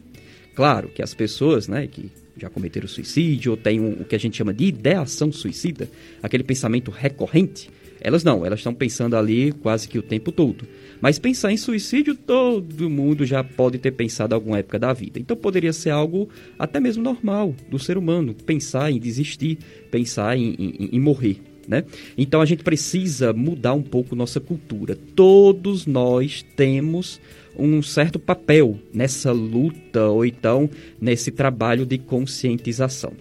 [0.56, 4.20] Claro que as pessoas, né, que já cometeram suicídio, ou têm um, o que a
[4.20, 5.90] gente chama de ideação suicida,
[6.22, 7.70] aquele pensamento recorrente,
[8.02, 10.66] elas não, elas estão pensando ali quase que o tempo todo.
[11.02, 15.20] Mas pensar em suicídio, todo mundo já pode ter pensado em alguma época da vida.
[15.20, 19.58] Então poderia ser algo até mesmo normal do ser humano, pensar em desistir,
[19.92, 21.42] pensar em, em, em morrer.
[21.68, 21.84] Né?
[22.18, 24.98] Então a gente precisa mudar um pouco nossa cultura.
[25.16, 27.22] Todos nós temos
[27.60, 30.70] um certo papel nessa luta ou então
[31.00, 33.14] nesse trabalho de conscientização.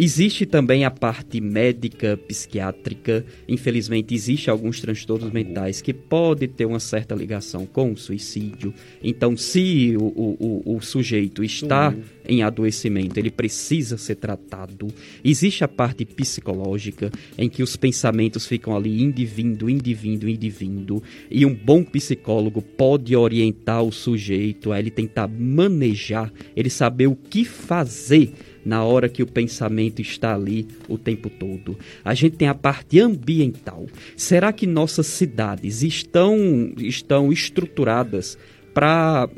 [0.00, 3.26] Existe também a parte médica, psiquiátrica.
[3.48, 8.72] Infelizmente, existe alguns transtornos mentais que podem ter uma certa ligação com o suicídio.
[9.02, 12.02] Então, se o, o, o sujeito está uhum.
[12.28, 14.86] em adoecimento, ele precisa ser tratado.
[15.24, 21.02] Existe a parte psicológica, em que os pensamentos ficam ali indivindo, indivindo, indivindo.
[21.28, 27.16] E um bom psicólogo pode orientar o sujeito a ele tentar manejar, ele saber o
[27.16, 28.32] que fazer
[28.64, 31.78] na hora que o pensamento está ali o tempo todo.
[32.04, 33.86] A gente tem a parte ambiental.
[34.16, 38.38] Será que nossas cidades estão, estão estruturadas
[38.74, 39.28] para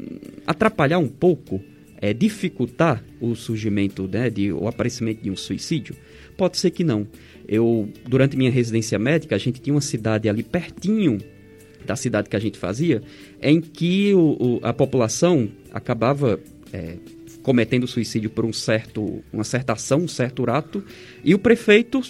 [0.46, 1.60] atrapalhar um pouco,
[2.00, 5.96] é, dificultar o surgimento, né, de, o aparecimento de um suicídio?
[6.36, 7.06] Pode ser que não.
[7.46, 11.18] Eu, durante minha residência médica, a gente tinha uma cidade ali pertinho
[11.84, 13.02] da cidade que a gente fazia,
[13.42, 16.38] em que o, o, a população acabava
[16.72, 16.96] é,
[17.42, 20.84] cometendo suicídio por um certo, uma certa ação, um certo ato,
[21.24, 22.00] e o prefeito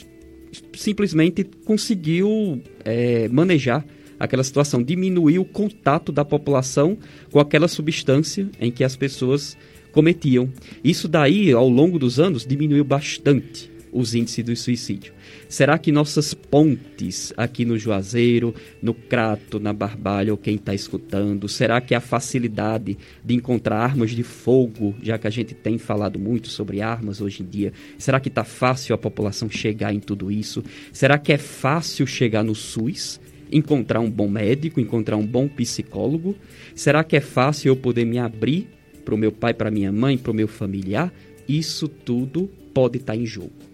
[0.75, 3.85] simplesmente conseguiu é, manejar
[4.19, 6.99] aquela situação, diminuir o contato da população
[7.31, 9.57] com aquela substância em que as pessoas
[9.93, 10.53] cometiam.
[10.85, 15.13] Isso daí, ao longo dos anos, diminuiu bastante os índices do suicídio?
[15.49, 21.49] Será que nossas pontes aqui no Juazeiro, no Crato, na Barbalha, ou quem está escutando,
[21.49, 26.19] será que a facilidade de encontrar armas de fogo, já que a gente tem falado
[26.19, 30.31] muito sobre armas hoje em dia, será que está fácil a população chegar em tudo
[30.31, 30.63] isso?
[30.93, 33.21] Será que é fácil chegar no SUS?
[33.53, 36.37] Encontrar um bom médico, encontrar um bom psicólogo?
[36.75, 38.69] Será que é fácil eu poder me abrir
[39.05, 41.13] para o meu pai, para minha mãe, para o meu familiar?
[41.49, 43.70] Isso tudo pode estar tá em jogo.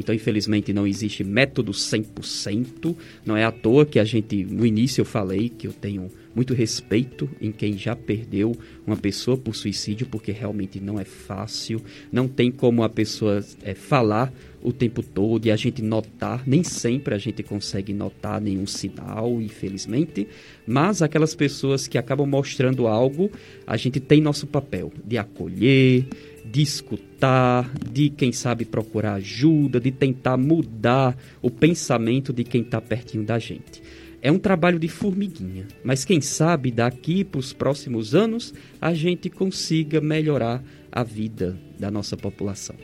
[0.00, 2.96] Então, infelizmente, não existe método 100%.
[3.24, 6.54] Não é à toa que a gente, no início, eu falei que eu tenho muito
[6.54, 11.82] respeito em quem já perdeu uma pessoa por suicídio, porque realmente não é fácil.
[12.10, 14.32] Não tem como a pessoa é, falar
[14.62, 16.42] o tempo todo e a gente notar.
[16.46, 20.28] Nem sempre a gente consegue notar nenhum sinal, infelizmente.
[20.66, 23.30] Mas aquelas pessoas que acabam mostrando algo,
[23.66, 26.06] a gente tem nosso papel de acolher
[26.50, 32.80] de escutar, de quem sabe procurar ajuda, de tentar mudar o pensamento de quem está
[32.80, 33.82] pertinho da gente.
[34.20, 39.30] É um trabalho de formiguinha, mas quem sabe daqui para os próximos anos a gente
[39.30, 42.76] consiga melhorar a vida da nossa população.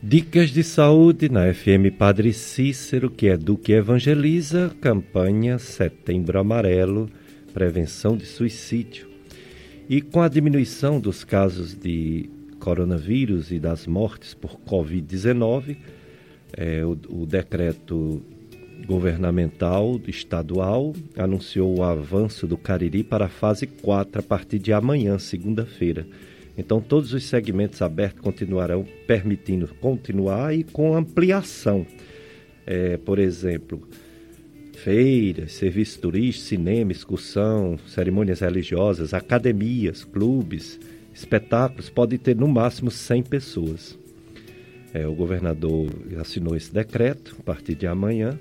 [0.00, 7.10] Dicas de saúde na FM Padre Cícero, que é do que evangeliza, campanha Setembro Amarelo,
[7.52, 9.08] prevenção de suicídio.
[9.88, 15.76] E com a diminuição dos casos de coronavírus e das mortes por Covid-19,
[16.56, 18.22] é, o, o decreto
[18.86, 25.18] governamental estadual anunciou o avanço do Cariri para a fase 4 a partir de amanhã,
[25.18, 26.06] segunda-feira.
[26.56, 31.86] Então, todos os segmentos abertos continuarão permitindo continuar e com ampliação.
[32.66, 33.88] É, por exemplo,
[34.74, 40.80] feiras, serviços turísticos, cinema, excursão, cerimônias religiosas, academias, clubes,
[41.18, 43.98] espetáculos pode ter no máximo 100 pessoas.
[44.92, 48.38] É, o governador assinou esse decreto a partir de amanhã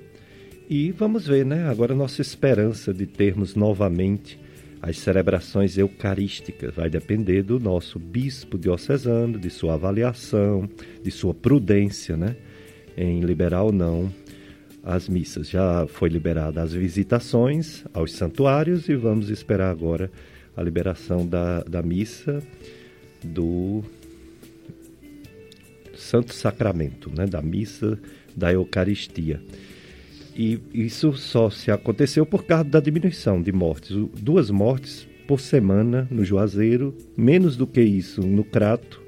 [0.70, 1.68] e vamos ver, né?
[1.68, 4.40] Agora nossa esperança de termos novamente
[4.82, 10.70] as celebrações eucarísticas vai depender do nosso bispo diocesano, de sua avaliação,
[11.04, 12.36] de sua prudência, né?
[12.96, 14.14] Em liberar ou não
[14.84, 15.50] as missas.
[15.50, 20.12] Já foi liberada as visitações aos santuários e vamos esperar agora
[20.58, 22.42] a liberação da, da missa
[23.24, 23.84] do
[25.96, 27.98] Santo Sacramento, né, da missa
[28.36, 29.40] da Eucaristia.
[30.36, 33.96] E isso só se aconteceu por causa da diminuição de mortes.
[34.20, 39.02] Duas mortes por semana no Juazeiro, menos do que isso no Crato.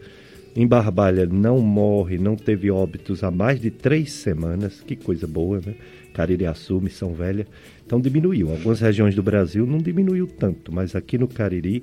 [0.56, 4.82] Em Barbalha não morre, não teve óbitos há mais de três semanas.
[4.82, 5.76] Que coisa boa, né?
[6.20, 7.48] Caririaçu, Missão Velha.
[7.86, 8.50] Então diminuiu.
[8.50, 11.82] Algumas regiões do Brasil não diminuiu tanto, mas aqui no Cariri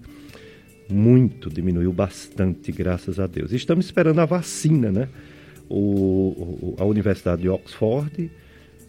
[0.91, 3.51] muito, diminuiu bastante, graças a Deus.
[3.53, 5.09] Estamos esperando a vacina, né?
[5.71, 8.31] O, a Universidade de Oxford,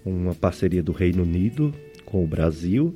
[0.06, 1.74] uma parceria do Reino Unido
[2.06, 2.94] com o Brasil,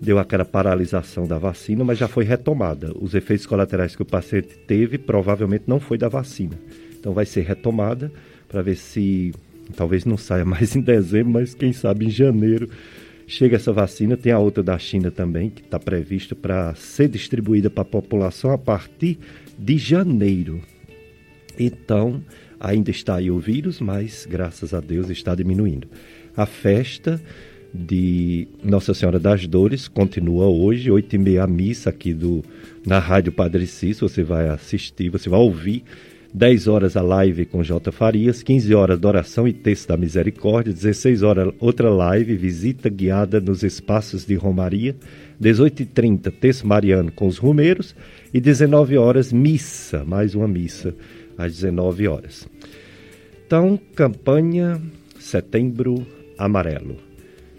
[0.00, 2.92] deu aquela paralisação da vacina, mas já foi retomada.
[3.00, 6.58] Os efeitos colaterais que o paciente teve provavelmente não foi da vacina.
[6.98, 8.10] Então vai ser retomada
[8.48, 9.32] para ver se
[9.76, 12.68] talvez não saia mais em dezembro, mas quem sabe em janeiro
[13.26, 14.16] chega essa vacina.
[14.16, 18.50] Tem a outra da China também, que está prevista para ser distribuída para a população
[18.50, 19.18] a partir
[19.58, 20.60] de janeiro.
[21.58, 22.22] Então,
[22.58, 25.88] ainda está aí o vírus, mas graças a Deus está diminuindo.
[26.36, 27.20] A festa
[27.72, 32.44] de Nossa Senhora das Dores continua hoje, oito e meia a missa aqui do,
[32.86, 34.08] na Rádio Padre Cício.
[34.08, 35.84] Você vai assistir, você vai ouvir
[36.36, 37.92] 10 horas a live com J.
[37.92, 43.40] Farias, 15 horas de oração e texto da misericórdia, 16 horas outra live, visita guiada
[43.40, 44.96] nos espaços de Romaria,
[45.40, 47.94] 18h30 texto mariano com os rumeiros
[48.32, 50.92] e 19 horas missa, mais uma missa
[51.38, 52.48] às 19 horas.
[53.46, 54.82] Então, campanha
[55.20, 56.04] Setembro
[56.36, 56.96] Amarelo.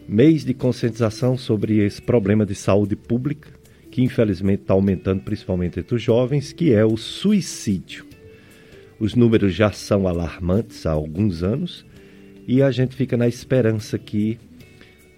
[0.05, 3.47] Mês de conscientização sobre esse problema de saúde pública
[3.89, 8.14] que infelizmente está aumentando principalmente entre os jovens, que é o suicídio.
[8.99, 11.85] Os números já são alarmantes há alguns anos
[12.47, 14.37] e a gente fica na esperança que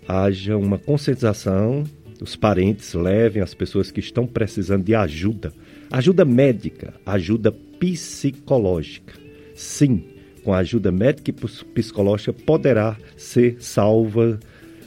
[0.07, 1.83] haja uma conscientização,
[2.21, 5.53] os parentes levem as pessoas que estão precisando de ajuda,
[5.91, 9.13] ajuda médica, ajuda psicológica.
[9.53, 10.03] Sim,
[10.43, 14.39] com a ajuda médica e psicológica poderá ser salva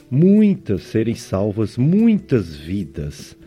[0.09, 3.37] muitas serem salvas muitas vidas.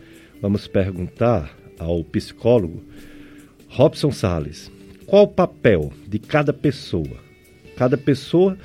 [0.41, 2.81] Vamos perguntar ao psicólogo
[3.67, 4.71] Robson Sales
[5.05, 7.23] qual o papel de cada pessoa?
[7.75, 8.57] Cada pessoa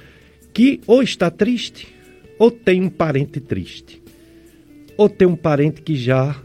[0.52, 1.88] que ou está triste,
[2.38, 4.00] ou tem um parente triste,
[4.96, 6.40] ou tem um parente que já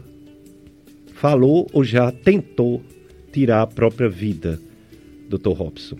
[1.14, 2.82] falou ou já tentou
[3.32, 4.60] tirar a própria vida,
[5.28, 5.50] Dr.
[5.50, 5.98] Robson.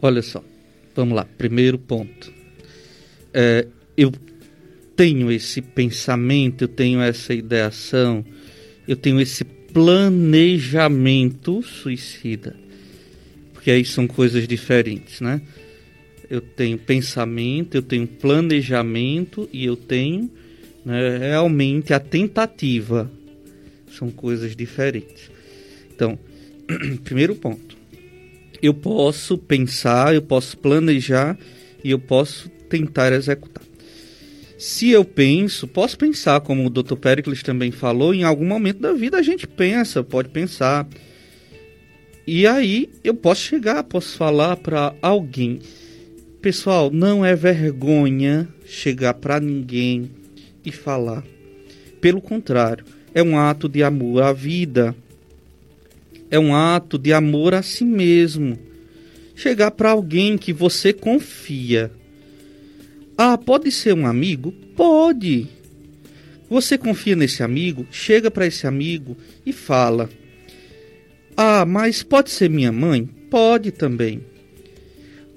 [0.00, 0.42] Olha só,
[0.98, 2.32] Vamos lá, primeiro ponto.
[3.32, 4.12] É, eu
[4.96, 8.24] tenho esse pensamento, eu tenho essa ideação,
[8.88, 12.56] eu tenho esse planejamento suicida.
[13.68, 15.42] Porque aí são coisas diferentes, né?
[16.30, 20.30] Eu tenho pensamento, eu tenho planejamento e eu tenho
[20.86, 23.12] né, realmente a tentativa.
[23.92, 25.30] São coisas diferentes.
[25.94, 26.18] Então,
[27.04, 27.76] primeiro ponto.
[28.62, 31.38] Eu posso pensar, eu posso planejar
[31.84, 33.64] e eu posso tentar executar.
[34.56, 36.96] Se eu penso, posso pensar, como o Dr.
[36.96, 40.88] Pericles também falou, em algum momento da vida a gente pensa, pode pensar.
[42.30, 45.60] E aí eu posso chegar, posso falar para alguém.
[46.42, 50.10] Pessoal, não é vergonha chegar para ninguém
[50.62, 51.24] e falar.
[52.02, 54.94] Pelo contrário, é um ato de amor à vida.
[56.30, 58.58] É um ato de amor a si mesmo.
[59.34, 61.90] Chegar para alguém que você confia
[63.20, 64.52] ah, pode ser um amigo?
[64.76, 65.48] Pode.
[66.48, 67.84] Você confia nesse amigo?
[67.90, 70.08] Chega para esse amigo e fala.
[71.40, 73.06] Ah, mas pode ser minha mãe?
[73.30, 74.24] Pode também.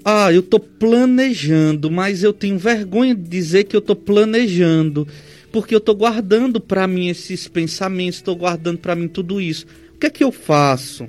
[0.04, 5.06] Ah, eu estou planejando, mas eu tenho vergonha de dizer que eu estou planejando,
[5.52, 9.64] porque eu estou guardando para mim esses pensamentos, estou guardando para mim tudo isso.
[9.94, 11.08] O que é que eu faço?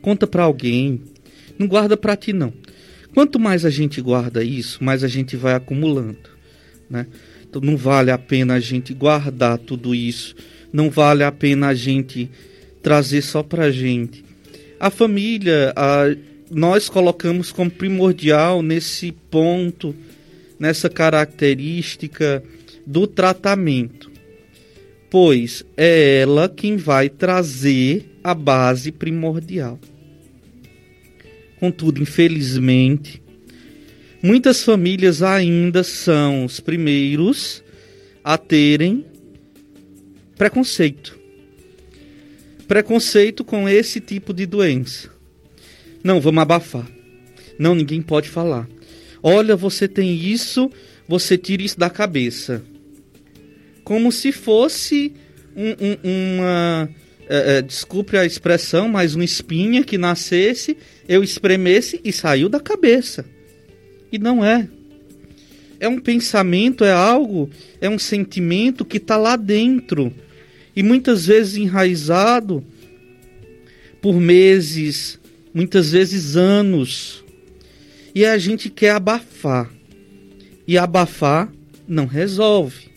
[0.00, 1.02] Conta para alguém.
[1.58, 2.50] Não guarda para ti não.
[3.12, 6.30] Quanto mais a gente guarda isso, mais a gente vai acumulando,
[6.88, 7.06] né?
[7.46, 10.34] Então não vale a pena a gente guardar tudo isso,
[10.72, 12.30] não vale a pena a gente
[12.88, 14.24] trazer só pra gente.
[14.80, 16.04] A família, a,
[16.50, 19.94] nós colocamos como primordial nesse ponto,
[20.58, 22.42] nessa característica
[22.86, 24.10] do tratamento,
[25.10, 29.78] pois é ela quem vai trazer a base primordial.
[31.60, 33.20] Contudo, infelizmente,
[34.22, 37.62] muitas famílias ainda são os primeiros
[38.24, 39.04] a terem
[40.38, 41.17] preconceito.
[42.68, 45.08] Preconceito com esse tipo de doença.
[46.04, 46.86] Não, vamos abafar.
[47.58, 48.68] Não, ninguém pode falar.
[49.22, 50.70] Olha, você tem isso,
[51.08, 52.62] você tira isso da cabeça.
[53.82, 55.14] Como se fosse
[55.56, 56.90] um, um, uma
[57.28, 60.76] é, é, desculpe a expressão, mas uma espinha que nascesse,
[61.08, 63.24] eu espremesse e saiu da cabeça.
[64.12, 64.68] E não é.
[65.80, 67.50] É um pensamento, é algo,
[67.80, 70.12] é um sentimento que está lá dentro.
[70.78, 72.64] E muitas vezes enraizado
[74.00, 75.18] por meses,
[75.52, 77.24] muitas vezes anos.
[78.14, 79.68] E a gente quer abafar.
[80.68, 81.52] E abafar
[81.88, 82.92] não resolve.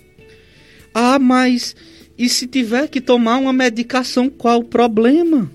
[0.94, 1.76] Ah, mas
[2.16, 5.52] e se tiver que tomar uma medicação, qual o problema?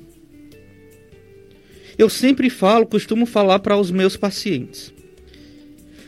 [1.96, 4.92] Eu sempre falo, costumo falar para os meus pacientes.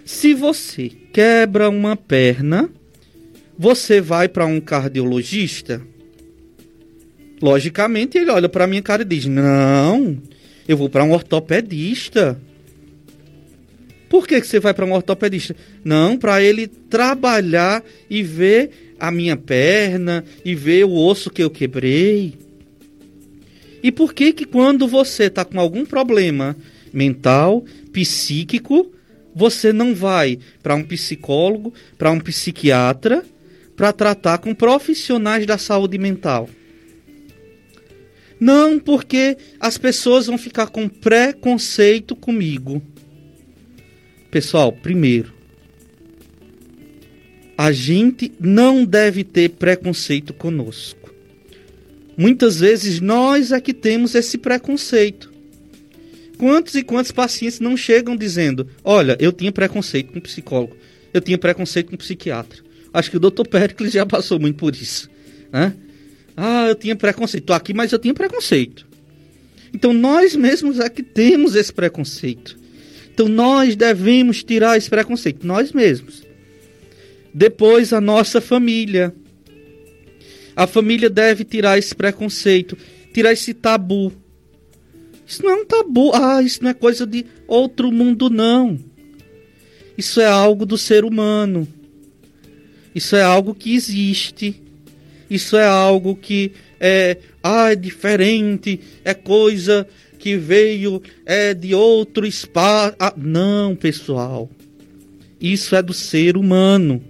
[0.04, 2.68] Se você quebra uma perna,
[3.56, 5.80] você vai para um cardiologista?
[7.40, 10.16] Logicamente, ele olha para minha cara e diz: Não,
[10.66, 12.40] eu vou para um ortopedista.
[14.08, 15.54] Por que, que você vai para um ortopedista?
[15.84, 21.50] Não, para ele trabalhar e ver a minha perna e ver o osso que eu
[21.50, 22.34] quebrei?
[23.82, 26.56] E por que que quando você está com algum problema
[26.92, 28.90] mental, psíquico,
[29.34, 33.24] você não vai para um psicólogo, para um psiquiatra,
[33.76, 36.48] para tratar com profissionais da saúde mental?
[38.40, 42.82] Não, porque as pessoas vão ficar com preconceito comigo.
[44.30, 45.32] Pessoal, primeiro,
[47.56, 51.12] a gente não deve ter preconceito conosco.
[52.16, 55.32] Muitas vezes nós é que temos esse preconceito.
[56.36, 60.76] Quantos e quantos pacientes não chegam dizendo: Olha, eu tinha preconceito com psicólogo,
[61.12, 62.60] eu tinha preconceito com psiquiatra.
[62.92, 63.42] Acho que o Dr.
[63.50, 65.10] Pericles já passou muito por isso.
[65.52, 65.74] Né?
[66.40, 67.42] Ah, eu tinha preconceito.
[67.42, 68.86] Estou aqui, mas eu tinha preconceito.
[69.74, 72.56] Então nós mesmos é que temos esse preconceito.
[73.12, 76.22] Então nós devemos tirar esse preconceito, nós mesmos.
[77.34, 79.12] Depois, a nossa família.
[80.54, 82.78] A família deve tirar esse preconceito,
[83.12, 84.12] tirar esse tabu.
[85.26, 86.12] Isso não é um tabu.
[86.14, 88.78] Ah, isso não é coisa de outro mundo, não.
[89.96, 91.66] Isso é algo do ser humano.
[92.94, 94.67] Isso é algo que existe.
[95.30, 99.86] Isso é algo que é, ah, é diferente, é coisa
[100.18, 102.96] que veio é de outro espaço.
[102.98, 104.50] Ah, não, pessoal.
[105.40, 107.02] Isso é do ser humano.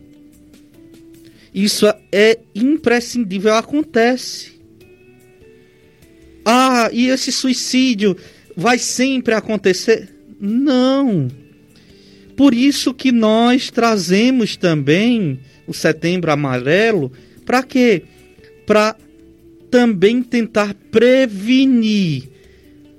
[1.54, 4.58] Isso é imprescindível, acontece.
[6.44, 8.16] Ah, e esse suicídio
[8.56, 10.08] vai sempre acontecer?
[10.40, 11.28] Não.
[12.36, 17.12] Por isso que nós trazemos também o Setembro Amarelo,
[17.49, 18.03] para quê?
[18.66, 18.94] Para
[19.70, 22.28] também tentar prevenir,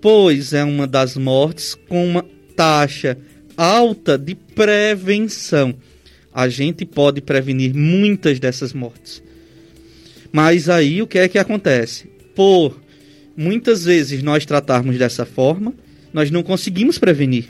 [0.01, 2.25] pois é uma das mortes com uma
[2.55, 3.15] taxa
[3.55, 5.75] alta de prevenção.
[6.33, 9.21] A gente pode prevenir muitas dessas mortes.
[10.31, 12.07] Mas aí o que é que acontece?
[12.35, 12.81] Por
[13.37, 15.75] muitas vezes nós tratarmos dessa forma,
[16.11, 17.49] nós não conseguimos prevenir.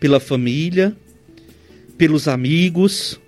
[0.00, 0.96] Pela família,
[1.98, 3.20] pelos amigos.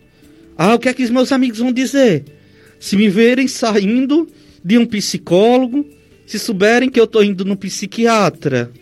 [0.56, 2.39] Ah, o que é que os meus amigos vão dizer?
[2.80, 4.26] Se me verem saindo
[4.64, 5.86] de um psicólogo,
[6.26, 8.72] se souberem que eu estou indo no psiquiatra.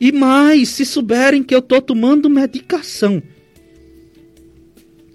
[0.00, 3.22] E mais, se souberem que eu estou tomando medicação.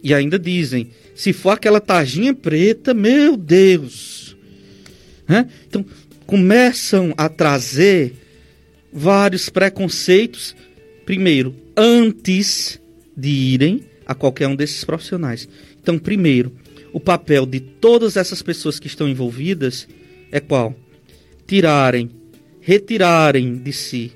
[0.02, 4.38] E ainda dizem, se for aquela tarjinha preta, meu Deus.
[5.68, 5.86] Então,
[6.26, 8.14] começam a trazer
[8.92, 10.56] vários preconceitos,
[11.06, 12.80] primeiro, antes
[13.16, 15.48] de irem a qualquer um desses profissionais.
[15.82, 16.54] Então, primeiro,
[16.92, 19.88] o papel de todas essas pessoas que estão envolvidas
[20.32, 20.76] é qual?
[21.46, 22.10] Tirarem,
[22.62, 24.12] retirarem de si,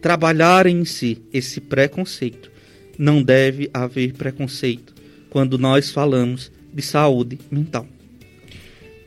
[0.00, 2.50] trabalharem em si esse preconceito.
[2.98, 4.94] Não deve haver preconceito
[5.30, 7.86] quando nós falamos de saúde mental.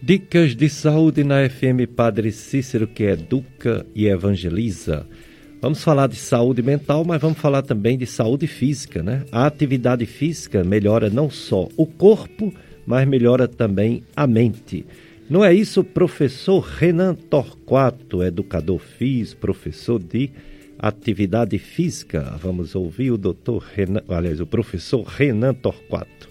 [0.02, 5.08] Dicas de saúde na FM Padre Cícero, que educa e evangeliza.
[5.62, 9.24] Vamos falar de saúde mental, mas vamos falar também de saúde física, né?
[9.32, 12.54] A atividade física melhora não só o corpo,
[12.86, 14.86] mas melhora também a mente.
[15.30, 20.30] Não é isso, professor Renan Torquato, educador FIS, professor de
[20.78, 22.38] atividade física.
[22.40, 26.30] Vamos ouvir o doutor Renan, aliás, o professor Renan Torquato.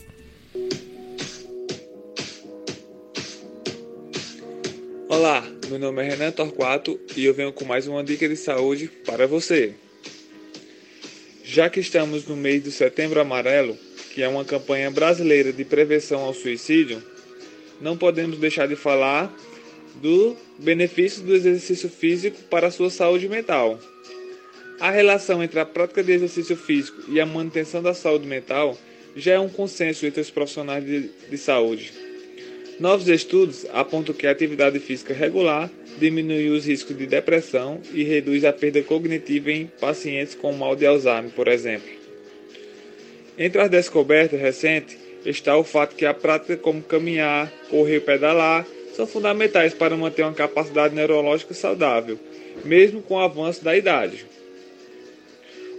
[5.09, 8.89] Olá, meu nome é Renan Torquato e eu venho com mais uma dica de saúde
[9.05, 9.75] para você.
[11.43, 13.77] Já que estamos no mês do Setembro Amarelo,
[14.15, 17.03] que é uma campanha brasileira de prevenção ao suicídio,
[17.81, 19.35] não podemos deixar de falar
[19.97, 23.77] do benefício do exercício físico para a sua saúde mental.
[24.79, 28.79] A relação entre a prática de exercício físico e a manutenção da saúde mental
[29.17, 31.93] já é um consenso entre os profissionais de, de saúde.
[32.79, 38.45] Novos estudos apontam que a atividade física regular diminui os riscos de depressão e reduz
[38.45, 42.04] a perda cognitiva em pacientes com mal de Alzheimer, por exemplo.
[43.37, 48.67] Entre as descobertas recentes está o fato que a prática como caminhar, correr e pedalar
[48.95, 52.19] são fundamentais para manter uma capacidade neurológica saudável,
[52.65, 54.25] mesmo com o avanço da idade.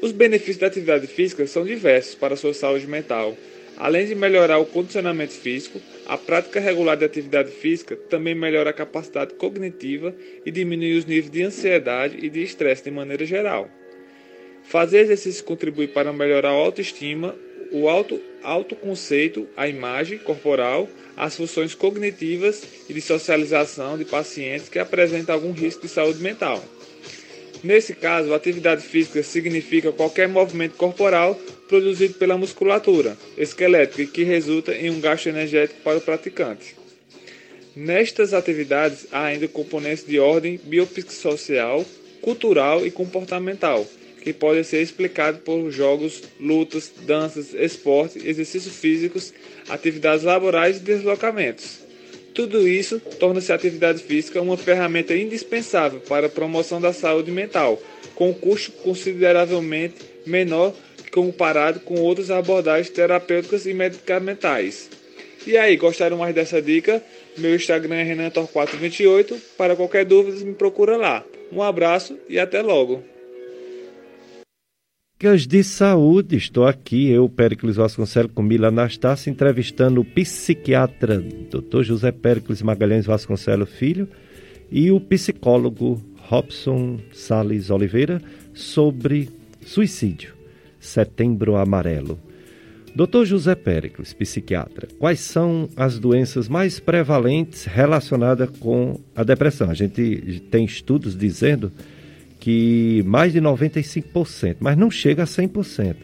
[0.01, 3.37] Os benefícios da atividade física são diversos para a sua saúde mental.
[3.77, 8.73] Além de melhorar o condicionamento físico, a prática regular de atividade física também melhora a
[8.73, 10.13] capacidade cognitiva
[10.45, 13.69] e diminui os níveis de ansiedade e de estresse de maneira geral.
[14.67, 17.35] Fazer exercício contribui para melhorar a autoestima,
[17.71, 24.79] o auto, autoconceito, a imagem corporal, as funções cognitivas e de socialização de pacientes que
[24.79, 26.63] apresentam algum risco de saúde mental.
[27.63, 31.35] Nesse caso, atividade física significa qualquer movimento corporal
[31.67, 36.75] produzido pela musculatura esquelética que resulta em um gasto energético para o praticante.
[37.75, 41.83] Nestas atividades há ainda componentes de ordem biopsicossocial,
[42.21, 43.85] cultural e comportamental,
[44.25, 49.31] que podem ser explicados por jogos, lutas, danças, esportes, exercícios físicos,
[49.69, 51.85] atividades laborais e deslocamentos.
[52.33, 57.79] Tudo isso torna-se a atividade física uma ferramenta indispensável para a promoção da saúde mental,
[58.15, 60.73] com um custo consideravelmente menor
[61.11, 64.89] comparado com outras abordagens terapêuticas e medicamentais.
[65.45, 67.01] E aí, gostaram mais dessa dica?
[67.37, 69.37] Meu Instagram é renantor428.
[69.55, 71.23] Para qualquer dúvida, me procura lá.
[71.51, 73.14] Um abraço e até logo.
[75.25, 76.35] Dicas de saúde.
[76.35, 81.81] Estou aqui, eu, Péricles Vasconcelos, com Mila Anastácio, entrevistando o psiquiatra Dr.
[81.81, 84.07] José Péricles Magalhães Vasconcelos Filho
[84.71, 88.21] e o psicólogo Robson Sales Oliveira
[88.53, 89.31] sobre
[89.65, 90.35] suicídio,
[90.79, 92.19] setembro amarelo.
[92.95, 93.25] Dr.
[93.25, 99.71] José Péricles, psiquiatra, quais são as doenças mais prevalentes relacionadas com a depressão?
[99.71, 101.71] A gente tem estudos dizendo
[102.45, 105.95] que mais de 95%, mas não chega a 100%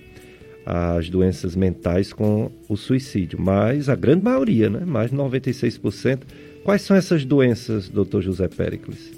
[0.65, 4.83] as doenças mentais com o suicídio, mas a grande maioria, né?
[4.83, 6.21] mais de 96%.
[6.63, 9.11] Quais são essas doenças, doutor José Péricles?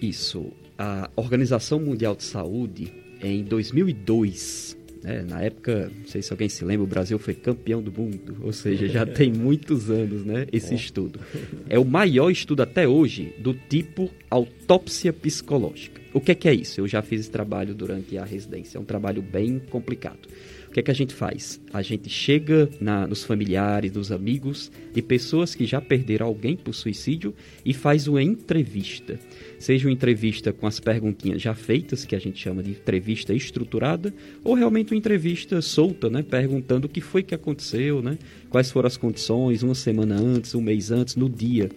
[0.00, 0.46] Isso.
[0.78, 6.64] A Organização Mundial de Saúde, em 2002, né, na época, não sei se alguém se
[6.64, 10.74] lembra, o Brasil foi campeão do mundo, ou seja, já tem muitos anos né, esse
[10.74, 11.20] estudo.
[11.68, 16.07] É o maior estudo até hoje do tipo autópsia psicológica.
[16.12, 16.80] O que é, que é isso?
[16.80, 18.78] Eu já fiz esse trabalho durante a residência.
[18.78, 20.28] É um trabalho bem complicado.
[20.68, 21.60] O que é que a gente faz?
[21.72, 26.74] A gente chega na, nos familiares, nos amigos de pessoas que já perderam alguém por
[26.74, 27.34] suicídio
[27.64, 29.18] e faz uma entrevista.
[29.58, 34.12] Seja uma entrevista com as perguntinhas já feitas, que a gente chama de entrevista estruturada,
[34.44, 36.22] ou realmente uma entrevista solta, né?
[36.22, 38.18] perguntando o que foi que aconteceu, né?
[38.50, 41.70] quais foram as condições, uma semana antes, um mês antes, no dia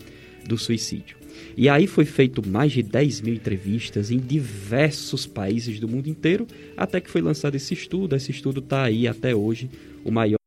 [0.45, 1.20] do suicídio.
[1.55, 6.47] E aí foi feito mais de 10 mil entrevistas em diversos países do mundo inteiro,
[6.77, 8.15] até que foi lançado esse estudo.
[8.15, 9.69] Esse estudo está aí até hoje,
[10.03, 10.37] o maior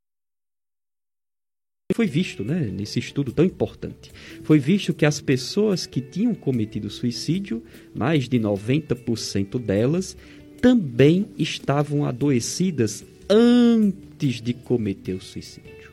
[1.95, 4.11] foi visto, né, nesse estudo tão importante,
[4.43, 10.17] foi visto que as pessoas que tinham cometido suicídio, mais de 90% delas,
[10.61, 15.91] também estavam adoecidas antes de cometer o suicídio.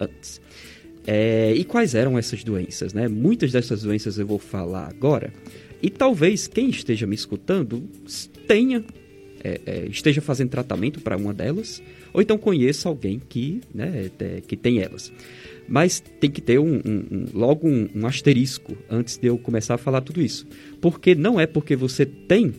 [0.00, 0.40] Antes.
[1.06, 2.92] É, e quais eram essas doenças?
[2.92, 3.08] Né?
[3.08, 5.32] Muitas dessas doenças eu vou falar agora.
[5.82, 7.82] E talvez quem esteja me escutando
[8.46, 8.84] tenha,
[9.42, 11.82] é, é, esteja fazendo tratamento para uma delas,
[12.12, 14.10] ou então conheça alguém que, né,
[14.46, 15.12] que tem elas.
[15.68, 19.74] Mas tem que ter um, um, um logo um, um asterisco antes de eu começar
[19.74, 20.46] a falar tudo isso.
[20.80, 22.52] Porque não é porque você tem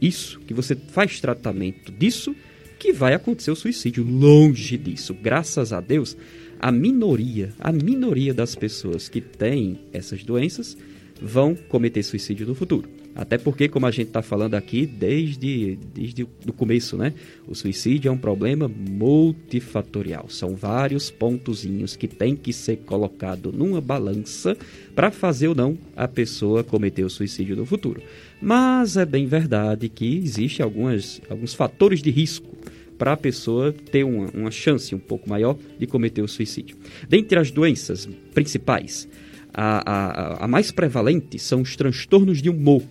[0.00, 2.34] isso, que você faz tratamento disso,
[2.78, 4.04] que vai acontecer o suicídio.
[4.04, 5.14] Longe disso.
[5.14, 6.16] Graças a Deus,
[6.60, 10.76] a minoria, a minoria das pessoas que têm essas doenças
[11.20, 12.88] vão cometer suicídio no futuro.
[13.18, 17.12] Até porque, como a gente está falando aqui desde, desde o começo, né?
[17.48, 20.28] O suicídio é um problema multifatorial.
[20.28, 24.56] São vários pontozinhos que tem que ser colocado numa balança
[24.94, 28.00] para fazer ou não a pessoa cometer o suicídio no futuro.
[28.40, 32.57] Mas é bem verdade que existe algumas, alguns fatores de risco
[32.98, 36.76] para a pessoa ter uma, uma chance um pouco maior de cometer o suicídio.
[37.08, 39.08] Dentre as doenças principais,
[39.54, 42.82] a, a, a mais prevalente são os transtornos de humor,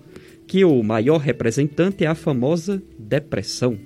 [0.48, 3.78] que o maior representante é a famosa depressão,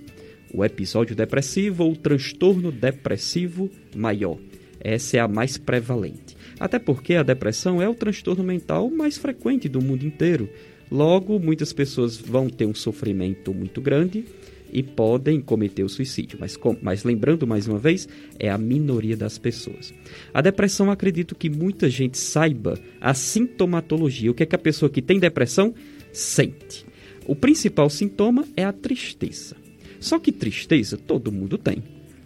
[0.54, 4.38] o episódio depressivo ou transtorno depressivo maior.
[4.80, 6.38] Essa é a mais prevalente.
[6.60, 10.50] Até porque a depressão é o transtorno mental mais frequente do mundo inteiro.
[10.92, 14.26] Logo, muitas pessoas vão ter um sofrimento muito grande
[14.72, 16.38] e podem cometer o suicídio.
[16.40, 18.08] Mas, mas lembrando mais uma vez,
[18.40, 19.94] é a minoria das pessoas.
[20.34, 24.32] A depressão, acredito que muita gente saiba a sintomatologia.
[24.32, 25.74] O que é que a pessoa que tem depressão
[26.12, 26.86] sente?
[27.28, 29.56] O principal sintoma é a tristeza.
[30.00, 31.84] Só que tristeza todo mundo tem.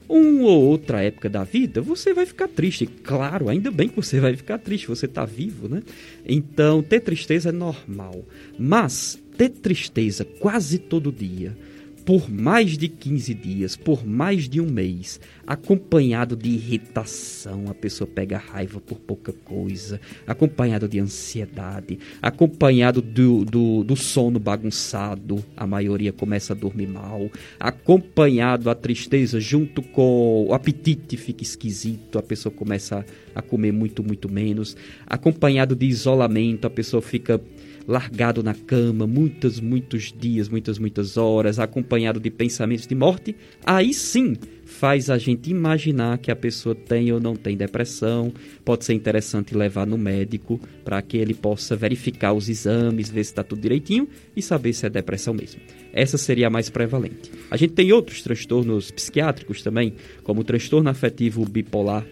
[0.08, 2.86] Uma ou outra época da vida, você vai ficar triste.
[2.86, 5.82] Claro, ainda bem que você vai ficar triste, você está vivo, né?
[6.26, 8.24] Então, ter tristeza é normal.
[8.58, 11.58] Mas ter tristeza quase todo dia,
[12.06, 18.08] por mais de 15 dias, por mais de um mês, acompanhado de irritação, a pessoa
[18.08, 25.66] pega raiva por pouca coisa, acompanhado de ansiedade, acompanhado do, do, do sono bagunçado, a
[25.66, 27.30] maioria começa a dormir mal,
[27.60, 33.04] acompanhado a tristeza junto com o apetite fica esquisito, a pessoa começa
[33.34, 34.78] a, a comer muito, muito menos,
[35.08, 37.42] acompanhado de isolamento, a pessoa fica
[37.88, 43.94] largado na cama muitos, muitos dias, muitas, muitas horas, acompanhado de pensamentos de morte, aí
[43.94, 48.34] sim faz a gente imaginar que a pessoa tem ou não tem depressão.
[48.64, 53.32] Pode ser interessante levar no médico para que ele possa verificar os exames, ver se
[53.32, 55.62] está tudo direitinho e saber se é depressão mesmo.
[55.94, 57.32] Essa seria a mais prevalente.
[57.50, 62.06] A gente tem outros transtornos psiquiátricos também, como o transtorno afetivo bipolar,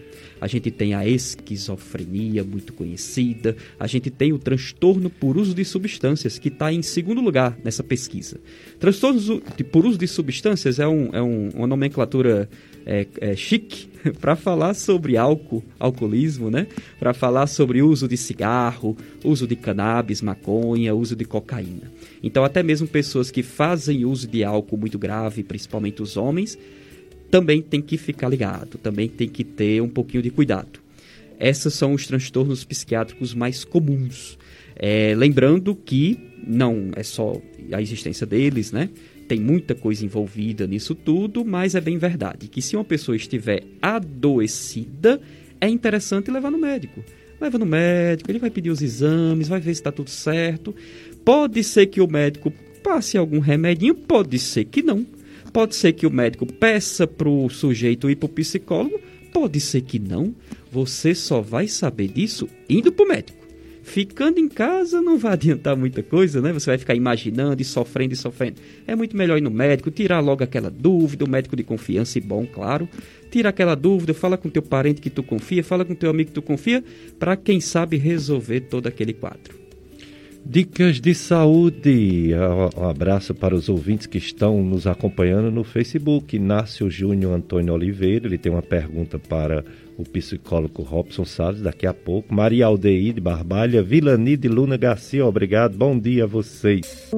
[0.44, 5.64] a gente tem a esquizofrenia, muito conhecida, a gente tem o transtorno por uso de
[5.64, 8.38] substâncias, que está em segundo lugar nessa pesquisa.
[8.78, 9.40] Transtorno
[9.72, 12.46] por uso de substâncias é, um, é um, uma nomenclatura
[12.84, 13.88] é, é, chique
[14.20, 16.66] para falar sobre álcool, alcoolismo, né?
[17.00, 21.90] Para falar sobre uso de cigarro, uso de cannabis, maconha, uso de cocaína.
[22.22, 26.58] Então, até mesmo pessoas que fazem uso de álcool muito grave, principalmente os homens,
[27.30, 30.80] também tem que ficar ligado, também tem que ter um pouquinho de cuidado.
[31.38, 34.38] Esses são os transtornos psiquiátricos mais comuns.
[34.76, 37.40] É, lembrando que não é só
[37.72, 38.90] a existência deles, né?
[39.26, 43.62] Tem muita coisa envolvida nisso tudo, mas é bem verdade que se uma pessoa estiver
[43.80, 45.20] adoecida,
[45.60, 47.02] é interessante levar no médico.
[47.40, 50.74] Leva no médico, ele vai pedir os exames, vai ver se está tudo certo.
[51.24, 52.52] Pode ser que o médico
[52.82, 55.06] passe algum remedinho, pode ser que não.
[55.54, 59.00] Pode ser que o médico peça para o sujeito ir para o psicólogo,
[59.32, 60.34] pode ser que não.
[60.72, 63.38] Você só vai saber disso indo para o médico.
[63.84, 66.52] Ficando em casa não vai adiantar muita coisa, né?
[66.52, 68.60] Você vai ficar imaginando e sofrendo e sofrendo.
[68.84, 72.20] É muito melhor ir no médico, tirar logo aquela dúvida, o médico de confiança e
[72.20, 72.88] bom, claro.
[73.30, 76.34] Tira aquela dúvida, fala com teu parente que tu confia, fala com teu amigo que
[76.34, 76.82] tu confia,
[77.16, 79.63] para quem sabe resolver todo aquele quadro.
[80.46, 82.30] Dicas de saúde.
[82.76, 86.36] Um abraço para os ouvintes que estão nos acompanhando no Facebook.
[86.36, 89.64] Inácio Júnior Antônio Oliveira, ele tem uma pergunta para
[89.96, 92.34] o psicólogo Robson Salles daqui a pouco.
[92.34, 95.76] Maria Aldeide Barbalha, Vilani de Luna Garcia, obrigado.
[95.78, 97.10] Bom dia a vocês.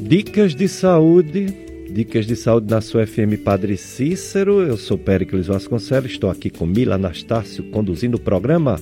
[0.00, 4.62] Dicas de saúde Dicas de saúde na sua FM Padre Cícero.
[4.62, 8.80] Eu sou Péricles Vasconcelos, estou aqui com Mila Anastácio conduzindo o programa.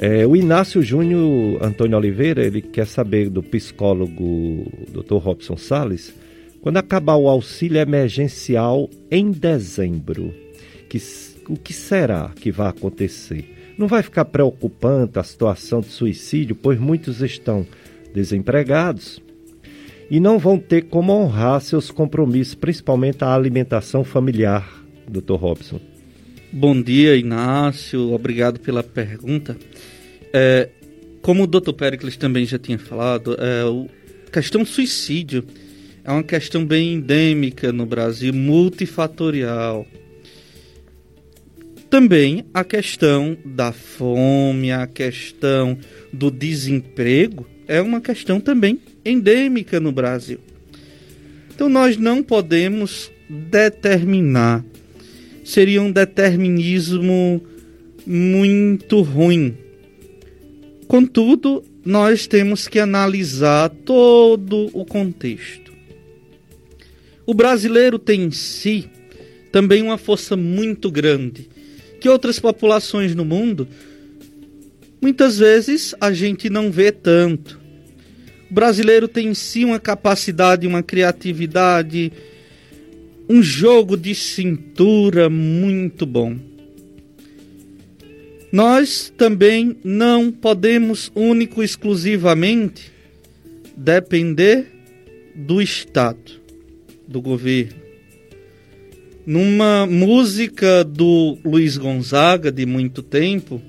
[0.00, 5.18] É, o Inácio Júnior Antônio Oliveira, ele quer saber do psicólogo Dr.
[5.18, 6.12] Robson Sales,
[6.60, 10.34] quando acabar o auxílio emergencial em dezembro,
[10.88, 10.98] que,
[11.48, 13.44] o que será que vai acontecer?
[13.78, 17.64] Não vai ficar preocupante a situação de suicídio, pois muitos estão
[18.12, 19.22] desempregados,
[20.10, 25.34] e não vão ter como honrar seus compromissos, principalmente a alimentação familiar, Dr.
[25.34, 25.80] Robson.
[26.52, 28.12] Bom dia, Inácio.
[28.12, 29.56] Obrigado pela pergunta.
[30.32, 30.68] É,
[31.20, 31.72] como o Dr.
[31.72, 33.62] Pericles também já tinha falado, é,
[34.26, 35.44] a questão suicídio
[36.04, 39.86] é uma questão bem endêmica no Brasil, multifatorial.
[41.88, 45.78] Também a questão da fome, a questão
[46.12, 50.38] do desemprego é uma questão também endêmica no Brasil.
[51.54, 54.64] Então nós não podemos determinar.
[55.44, 57.42] Seria um determinismo
[58.06, 59.56] muito ruim.
[60.86, 65.72] Contudo, nós temos que analisar todo o contexto.
[67.26, 68.88] O brasileiro tem em si
[69.50, 71.48] também uma força muito grande,
[72.00, 73.68] que outras populações no mundo
[75.00, 77.63] muitas vezes a gente não vê tanto.
[78.50, 82.12] O brasileiro tem em si uma capacidade, uma criatividade,
[83.28, 86.36] um jogo de cintura muito bom.
[88.52, 92.92] Nós também não podemos único exclusivamente
[93.76, 94.66] depender
[95.34, 96.40] do Estado,
[97.08, 97.82] do governo.
[99.26, 103.60] Numa música do Luiz Gonzaga de muito tempo,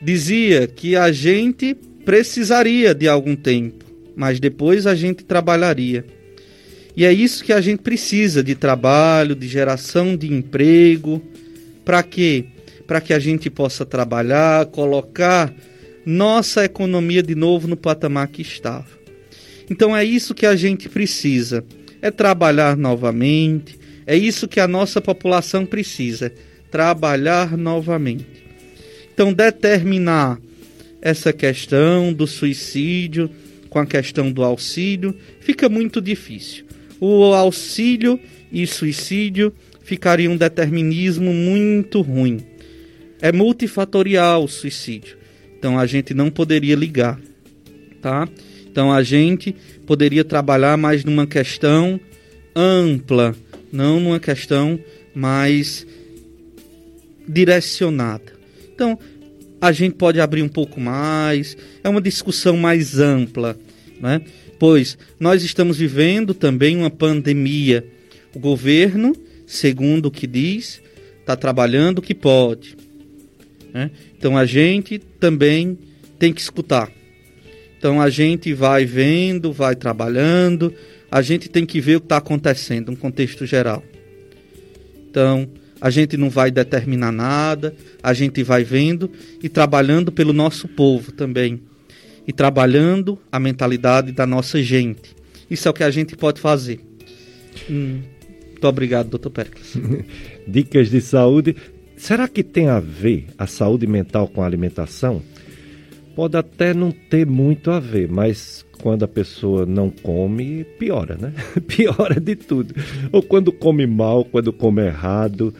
[0.00, 3.84] dizia que a gente precisaria de algum tempo,
[4.14, 6.04] mas depois a gente trabalharia.
[6.96, 11.20] E é isso que a gente precisa de trabalho, de geração de emprego.
[11.84, 12.44] Para quê?
[12.86, 15.52] Para que a gente possa trabalhar, colocar
[16.06, 18.86] nossa economia de novo no patamar que estava.
[19.68, 21.64] Então é isso que a gente precisa,
[22.02, 26.30] é trabalhar novamente, é isso que a nossa população precisa,
[26.70, 28.44] trabalhar novamente.
[29.12, 30.38] Então determinar
[31.04, 33.30] essa questão do suicídio
[33.68, 36.64] com a questão do auxílio fica muito difícil.
[36.98, 38.18] O auxílio
[38.50, 39.52] e suicídio
[39.82, 42.40] ficaria um determinismo muito ruim.
[43.20, 45.18] É multifatorial o suicídio.
[45.58, 47.20] Então a gente não poderia ligar,
[48.00, 48.26] tá?
[48.66, 49.54] Então a gente
[49.86, 52.00] poderia trabalhar mais numa questão
[52.56, 53.36] ampla,
[53.70, 54.80] não numa questão
[55.14, 55.86] mais
[57.28, 58.32] direcionada.
[58.74, 58.98] Então,
[59.64, 63.58] a gente pode abrir um pouco mais, é uma discussão mais ampla,
[63.98, 64.20] né?
[64.58, 67.82] pois nós estamos vivendo também uma pandemia.
[68.34, 70.82] O governo, segundo o que diz,
[71.18, 72.76] está trabalhando o que pode.
[73.72, 73.90] Né?
[74.18, 75.78] Então a gente também
[76.18, 76.92] tem que escutar.
[77.78, 80.74] Então a gente vai vendo, vai trabalhando,
[81.10, 83.82] a gente tem que ver o que está acontecendo, um contexto geral.
[85.08, 85.48] Então,
[85.84, 89.10] a gente não vai determinar nada, a gente vai vendo
[89.42, 91.60] e trabalhando pelo nosso povo também.
[92.26, 95.14] E trabalhando a mentalidade da nossa gente.
[95.50, 96.80] Isso é o que a gente pode fazer.
[97.68, 98.00] Hum,
[98.48, 99.76] muito obrigado, doutor Pericles.
[100.48, 101.54] Dicas de saúde.
[101.98, 105.20] Será que tem a ver a saúde mental com a alimentação?
[106.16, 111.34] Pode até não ter muito a ver, mas quando a pessoa não come, piora, né?
[111.68, 112.74] piora de tudo.
[113.12, 115.52] Ou quando come mal, quando come errado.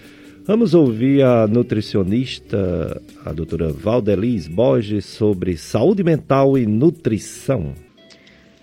[0.47, 7.73] Vamos ouvir a nutricionista, a doutora Valdelis Borges, sobre saúde mental e nutrição.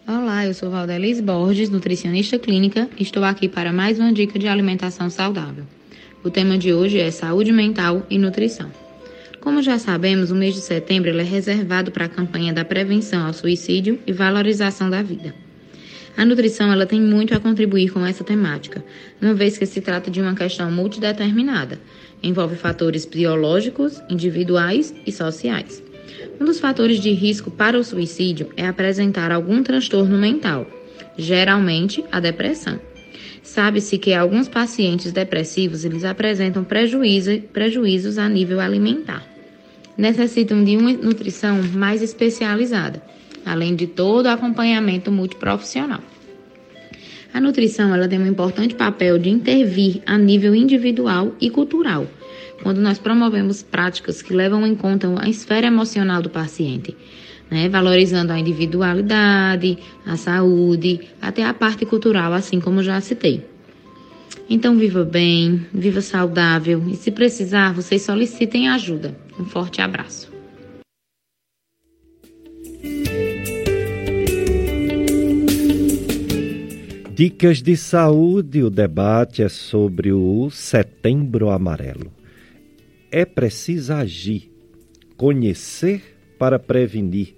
[0.07, 4.47] Olá, eu sou Valdelis Borges, nutricionista clínica, e estou aqui para mais uma dica de
[4.47, 5.63] alimentação saudável.
[6.23, 8.69] O tema de hoje é saúde mental e nutrição.
[9.39, 13.33] Como já sabemos, o mês de setembro é reservado para a campanha da prevenção ao
[13.33, 15.33] suicídio e valorização da vida.
[16.17, 18.83] A nutrição ela tem muito a contribuir com essa temática,
[19.21, 21.79] uma vez que se trata de uma questão multideterminada.
[22.21, 25.81] Envolve fatores biológicos, individuais e sociais.
[26.39, 30.67] Um dos fatores de risco para o suicídio é apresentar algum transtorno mental,
[31.17, 32.79] geralmente a depressão.
[33.43, 39.25] Sabe-se que alguns pacientes depressivos eles apresentam prejuízo, prejuízos a nível alimentar.
[39.97, 43.01] necessitam de uma nutrição mais especializada,
[43.45, 46.01] além de todo o acompanhamento multiprofissional.
[47.33, 52.05] A nutrição ela tem um importante papel de intervir a nível individual e cultural,
[52.61, 56.95] quando nós promovemos práticas que levam em conta a esfera emocional do paciente,
[57.49, 63.45] né, valorizando a individualidade, a saúde, até a parte cultural, assim como já citei.
[64.49, 69.17] Então, viva bem, viva saudável e, se precisar, vocês solicitem ajuda.
[69.39, 70.30] Um forte abraço.
[77.21, 82.11] Dicas de saúde: o debate é sobre o Setembro Amarelo.
[83.11, 84.51] É preciso agir,
[85.15, 87.35] conhecer para prevenir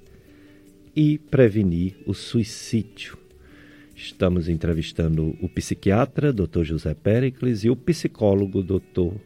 [0.96, 3.18] e prevenir o suicídio.
[3.94, 6.64] Estamos entrevistando o psiquiatra, Dr.
[6.64, 9.18] José Pericles, e o psicólogo, Dr.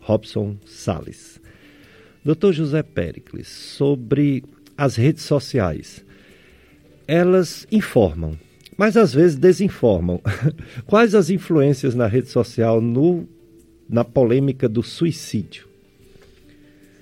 [0.00, 1.40] Robson Sales.
[2.22, 2.52] Dr.
[2.52, 4.44] José Pericles, sobre
[4.76, 6.04] as redes sociais.
[7.08, 8.38] Elas informam,
[8.76, 10.20] mas às vezes desinformam.
[10.86, 13.28] Quais as influências na rede social no,
[13.88, 15.68] na polêmica do suicídio?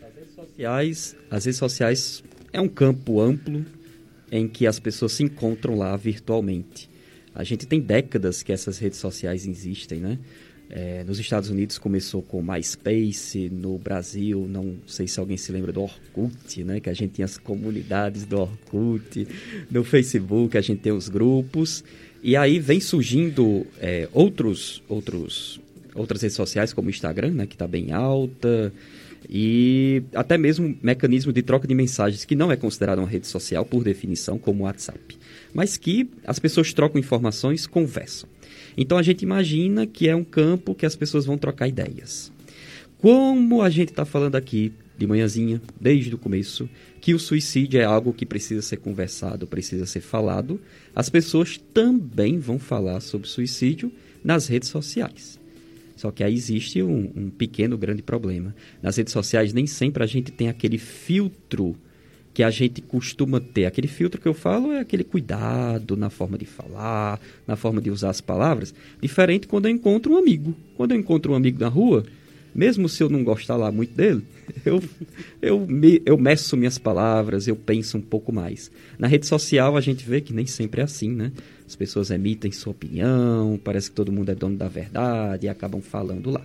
[0.02, 3.64] As redes sociais, as redes sociais é um campo amplo
[4.30, 6.88] em que as pessoas se encontram lá virtualmente.
[7.34, 10.18] A gente tem décadas que essas redes sociais existem, né?
[10.74, 15.70] É, nos Estados Unidos começou com MySpace, no Brasil, não sei se alguém se lembra
[15.70, 16.80] do Orkut, né?
[16.80, 19.28] Que a gente tinha as comunidades do Orkut,
[19.70, 21.84] no Facebook a gente tem os grupos,
[22.22, 25.60] e aí vem surgindo é, outros, outros,
[25.94, 27.46] outras redes sociais como o Instagram, né?
[27.46, 28.72] Que está bem alta,
[29.28, 33.62] e até mesmo mecanismo de troca de mensagens que não é considerado uma rede social
[33.66, 35.18] por definição, como o WhatsApp,
[35.52, 38.26] mas que as pessoas trocam informações, conversam.
[38.76, 42.32] Então a gente imagina que é um campo que as pessoas vão trocar ideias.
[42.98, 46.68] Como a gente está falando aqui de manhãzinha, desde o começo,
[47.00, 50.60] que o suicídio é algo que precisa ser conversado, precisa ser falado,
[50.94, 53.90] as pessoas também vão falar sobre suicídio
[54.22, 55.40] nas redes sociais.
[55.96, 58.54] Só que aí existe um, um pequeno, grande problema.
[58.80, 61.76] Nas redes sociais, nem sempre a gente tem aquele filtro
[62.34, 63.66] que a gente costuma ter.
[63.66, 67.90] Aquele filtro que eu falo é aquele cuidado na forma de falar, na forma de
[67.90, 70.54] usar as palavras, diferente quando eu encontro um amigo.
[70.76, 72.04] Quando eu encontro um amigo na rua,
[72.54, 74.22] mesmo se eu não gostar lá muito dele,
[74.64, 74.82] eu,
[75.40, 78.70] eu, me, eu meço minhas palavras, eu penso um pouco mais.
[78.98, 81.32] Na rede social a gente vê que nem sempre é assim, né?
[81.66, 85.80] As pessoas emitem sua opinião, parece que todo mundo é dono da verdade e acabam
[85.80, 86.42] falando lá.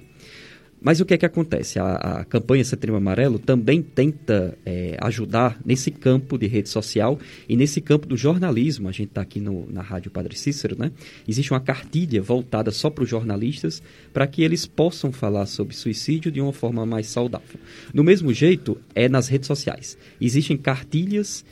[0.80, 1.80] Mas o que é que acontece?
[1.80, 7.20] A, a campanha Setembro Amarelo também tenta é, ajudar nesse campo de rede social
[7.50, 8.88] e nesse campo do jornalismo.
[8.88, 10.92] A gente está aqui no, na Rádio Padre Cícero, né?
[11.28, 13.82] Existe uma cartilha voltada só para os jornalistas
[14.14, 17.60] para que eles possam falar sobre suicídio de uma forma mais saudável.
[17.94, 19.98] No mesmo jeito, é nas redes sociais.
[20.22, 21.44] Existem cartilhas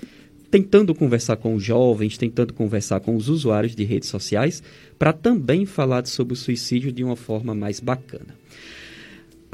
[0.52, 4.64] tentando conversar com os jovens, tentando conversar com os usuários de redes sociais
[4.98, 8.45] para também falar sobre o suicídio de uma forma mais bacana.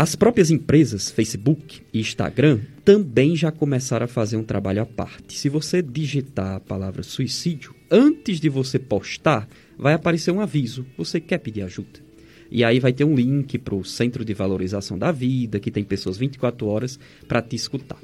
[0.01, 5.37] As próprias empresas, Facebook e Instagram, também já começaram a fazer um trabalho à parte.
[5.37, 9.47] Se você digitar a palavra suicídio, antes de você postar,
[9.77, 10.87] vai aparecer um aviso.
[10.97, 11.99] Você quer pedir ajuda?
[12.49, 15.83] E aí vai ter um link para o Centro de Valorização da Vida, que tem
[15.83, 17.99] pessoas 24 horas para te escutar.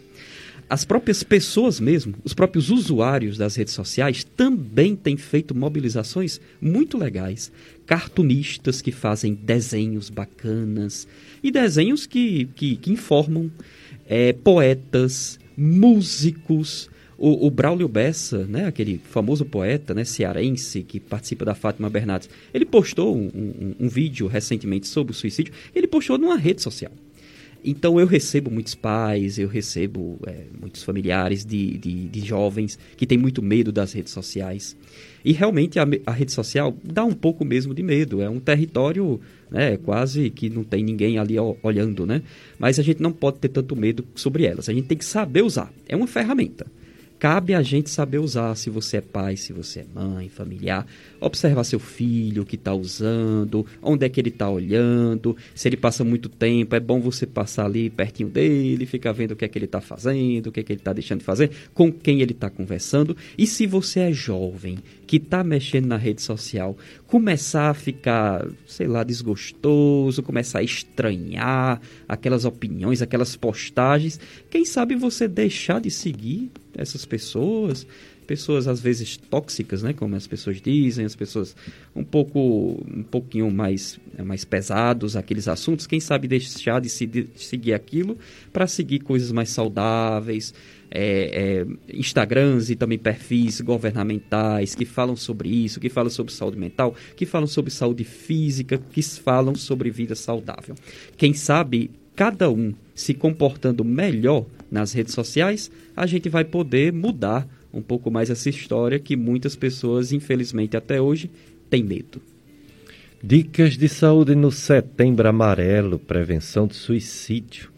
[0.69, 6.97] As próprias pessoas mesmo, os próprios usuários das redes sociais também têm feito mobilizações muito
[6.97, 7.49] legais.
[7.85, 11.07] Cartunistas que fazem desenhos bacanas,
[11.41, 13.49] e desenhos que, que, que informam
[14.05, 16.89] é, poetas, músicos.
[17.17, 22.29] O, o, Braulio Bessa, né, aquele famoso poeta né, cearense que participa da Fátima Bernardes,
[22.53, 25.51] ele postou um, um, um vídeo recentemente sobre o suicídio.
[25.73, 26.91] Ele postou numa rede social.
[27.69, 33.05] Então eu recebo muitos pais, eu recebo é, muitos familiares de, de, de, jovens que
[33.05, 34.73] têm muito medo das redes sociais.
[35.25, 38.21] E realmente a, a, rede social dá um pouco mesmo de medo.
[38.21, 39.19] É um território
[39.51, 42.21] né, quase que não tem ninguém ali olhando, né?
[42.57, 44.69] Mas a gente não pode ter tanto medo sobre elas.
[44.69, 45.69] A gente tem que saber usar.
[45.89, 46.65] É uma ferramenta.
[47.19, 50.85] Cabe a gente saber usar, se você é pai, se você é mãe, familiar,
[51.19, 55.77] observar seu filho, o que está usando, onde é que ele está olhando, se ele
[55.77, 59.47] passa muito tempo, é bom você passar ali pertinho dele, ficar vendo o que é
[59.47, 62.21] que ele está fazendo, o que é que ele está deixando de fazer, com quem
[62.21, 63.17] ele está conversando.
[63.35, 64.77] E se você é jovem,
[65.07, 66.77] que está mexendo na rede social,
[67.07, 74.95] começar a ficar, sei lá, desgostoso, começar a estranhar aquelas opiniões, aquelas postagens, quem sabe
[74.95, 77.87] você deixar de seguir essas pessoas
[78.27, 81.55] pessoas às vezes tóxicas, né, como as pessoas dizem, as pessoas
[81.95, 87.29] um pouco um pouquinho mais mais pesados aqueles assuntos, quem sabe deixar de, se, de
[87.35, 88.17] seguir aquilo
[88.51, 90.53] para seguir coisas mais saudáveis,
[90.99, 96.57] é, é, Instagrams e também perfis governamentais que falam sobre isso, que falam sobre saúde
[96.57, 100.73] mental, que falam sobre saúde física, que falam sobre vida saudável.
[101.15, 107.47] Quem sabe cada um se comportando melhor nas redes sociais, a gente vai poder mudar
[107.71, 111.29] um pouco mais essa história que muitas pessoas, infelizmente até hoje,
[111.69, 112.19] têm medo.
[113.23, 117.69] Dicas de saúde no Setembro Amarelo, prevenção de suicídio.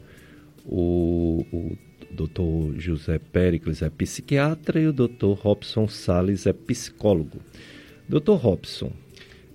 [0.65, 1.77] O, o
[2.11, 2.79] Dr.
[2.79, 5.33] José Pericles é psiquiatra e o Dr.
[5.37, 7.39] Robson Sales é psicólogo.
[8.07, 8.31] Dr.
[8.31, 8.91] Robson,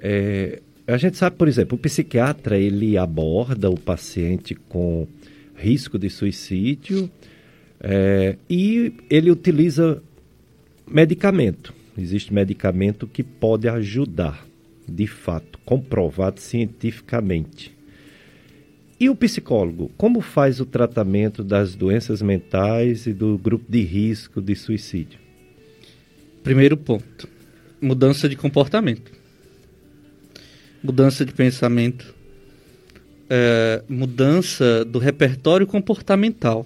[0.01, 5.09] é, a gente sabe, por exemplo, o psiquiatra ele aborda o paciente com
[5.57, 7.11] risco de suicídio
[7.81, 10.03] é, e ele utiliza
[10.87, 11.73] medicamento.
[11.97, 14.47] Existe medicamento que pode ajudar,
[14.87, 17.74] de fato, comprovado cientificamente.
[18.99, 24.41] E o psicólogo, como faz o tratamento das doenças mentais e do grupo de risco
[24.41, 25.19] de suicídio?
[26.45, 27.29] Primeiro ponto:
[27.81, 29.11] mudança de comportamento,
[30.83, 32.15] mudança de pensamento,
[33.29, 36.65] é, mudança do repertório comportamental.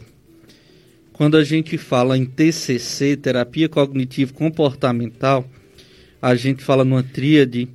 [1.14, 5.48] Quando a gente fala em TCC, terapia cognitivo comportamental,
[6.20, 7.68] a gente fala numa tríade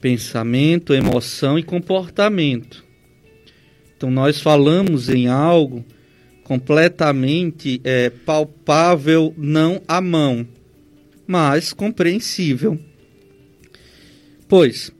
[0.00, 2.89] pensamento, emoção e comportamento.
[4.00, 5.84] Então nós falamos em algo
[6.42, 10.48] completamente é, palpável, não à mão,
[11.26, 12.80] mas compreensível.
[14.48, 14.90] Pois,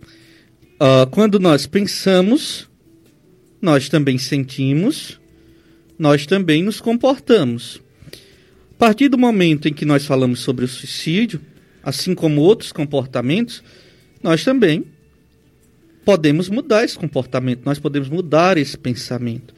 [0.79, 2.69] uh, quando nós pensamos,
[3.59, 5.19] nós também sentimos,
[5.99, 7.81] nós também nos comportamos.
[8.73, 11.41] A partir do momento em que nós falamos sobre o suicídio,
[11.83, 13.63] assim como outros comportamentos,
[14.23, 14.85] nós também
[16.05, 19.55] podemos mudar esse comportamento, nós podemos mudar esse pensamento.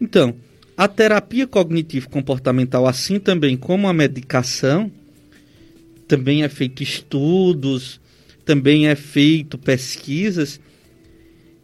[0.00, 0.34] Então,
[0.76, 4.90] a terapia cognitivo-comportamental, assim também como a medicação,
[6.08, 8.00] também é feito estudos,
[8.44, 10.60] também é feito pesquisas,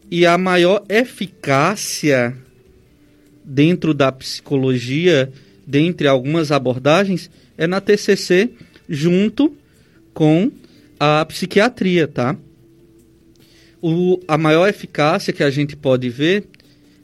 [0.09, 2.37] e a maior eficácia
[3.43, 5.31] dentro da psicologia,
[5.65, 8.51] dentre algumas abordagens, é na TCC
[8.87, 9.55] junto
[10.13, 10.51] com
[10.99, 12.37] a psiquiatria, tá?
[13.81, 16.45] O, a maior eficácia que a gente pode ver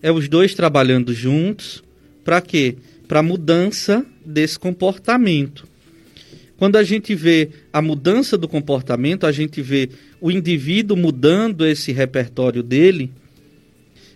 [0.01, 1.83] é os dois trabalhando juntos.
[2.23, 2.75] Para quê?
[3.07, 5.67] Para mudança desse comportamento.
[6.57, 9.89] Quando a gente vê a mudança do comportamento, a gente vê
[10.21, 13.11] o indivíduo mudando esse repertório dele,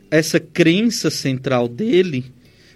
[0.09, 2.25] essa crença central dele,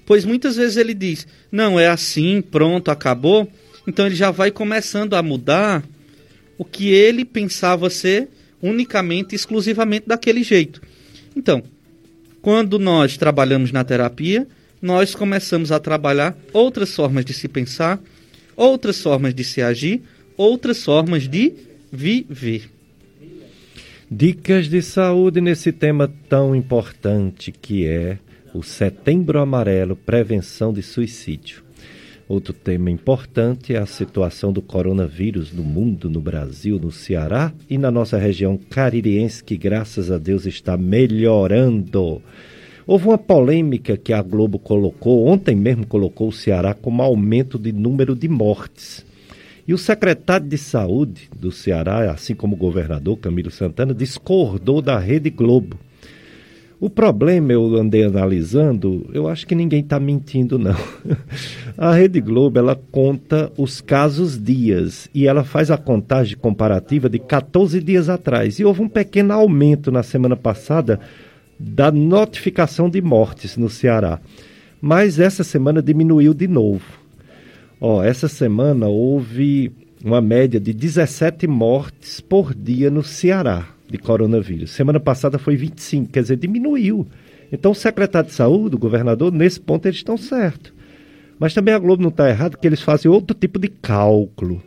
[0.06, 3.50] pois muitas vezes ele diz: não, é assim, pronto, acabou.
[3.88, 5.84] Então ele já vai começando a mudar
[6.58, 8.28] o que ele pensava ser
[8.62, 10.82] unicamente, exclusivamente daquele jeito.
[11.36, 11.64] Então,
[12.42, 14.48] quando nós trabalhamos na terapia,
[14.82, 18.00] nós começamos a trabalhar outras formas de se pensar,
[18.56, 20.02] outras formas de se agir,
[20.36, 21.54] outras formas de
[21.92, 22.70] viver.
[24.10, 28.18] Dicas de saúde nesse tema tão importante que é
[28.54, 31.64] o Setembro Amarelo Prevenção de Suicídio.
[32.32, 37.78] Outro tema importante é a situação do coronavírus no mundo, no Brasil, no Ceará e
[37.78, 42.22] na nossa região caririense, que graças a Deus está melhorando.
[42.88, 47.74] Houve uma polêmica que a Globo colocou, ontem mesmo colocou o Ceará como aumento de
[47.74, 49.06] número de mortes.
[49.68, 54.98] E o secretário de Saúde do Ceará, assim como o governador Camilo Santana, discordou da
[54.98, 55.78] Rede Globo
[56.82, 60.76] o problema, eu andei analisando, eu acho que ninguém está mentindo, não.
[61.78, 67.20] A Rede Globo, ela conta os casos dias e ela faz a contagem comparativa de
[67.20, 68.58] 14 dias atrás.
[68.58, 71.00] E houve um pequeno aumento na semana passada
[71.60, 74.20] da notificação de mortes no Ceará.
[74.82, 77.00] Mas essa semana diminuiu de novo.
[77.80, 79.72] Ó, essa semana houve
[80.04, 84.72] uma média de 17 mortes por dia no Ceará de coronavírus.
[84.72, 87.08] Semana passada foi 25, quer dizer, diminuiu.
[87.52, 90.74] Então, o secretário de saúde, o governador, nesse ponto eles estão certos.
[91.38, 94.62] Mas também a Globo não está errado, porque eles fazem outro tipo de cálculo.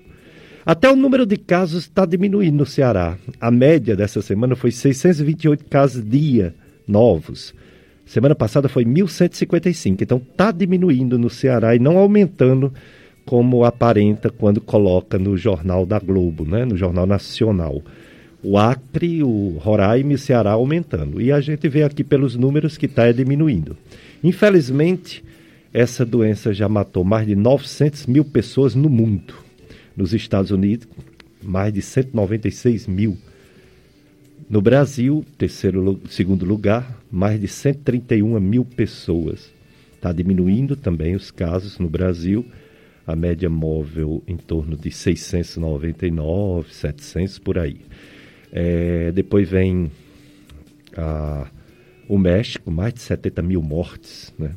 [0.67, 3.17] Até o número de casos está diminuindo no Ceará.
[3.41, 6.55] A média dessa semana foi 628 casos dia
[6.87, 7.55] novos.
[8.07, 10.03] Semana passada foi 1.155.
[10.03, 12.73] Então está diminuindo no Ceará e não aumentando
[13.25, 16.65] como aparenta quando coloca no jornal da Globo, né?
[16.65, 17.83] no Jornal Nacional
[18.45, 21.21] o Acre, o Roraima e o Ceará aumentando.
[21.21, 23.75] E a gente vê aqui pelos números que está diminuindo.
[24.23, 25.25] Infelizmente,
[25.73, 29.35] essa doença já matou mais de 900 mil pessoas no mundo.
[29.97, 30.87] Nos Estados Unidos,
[31.43, 33.17] mais de 196 mil.
[34.49, 39.51] No Brasil, terceiro, segundo lugar, mais de 131 mil pessoas.
[39.95, 42.45] Está diminuindo também os casos no Brasil,
[43.07, 47.79] a média móvel em torno de 699, 700 por aí.
[48.57, 49.91] É, depois vem
[50.97, 51.49] a,
[52.09, 54.33] o México, mais de 70 mil mortes.
[54.39, 54.53] Né?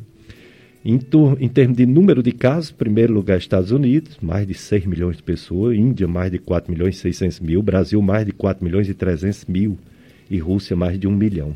[0.86, 1.00] Em,
[1.40, 5.24] em termos de número de casos, primeiro lugar Estados Unidos, mais de 6 milhões de
[5.24, 8.94] pessoas, Índia mais de 4 milhões e 600 mil, Brasil mais de 4 milhões e
[8.94, 9.78] 300 mil
[10.30, 11.56] e Rússia mais de 1 milhão.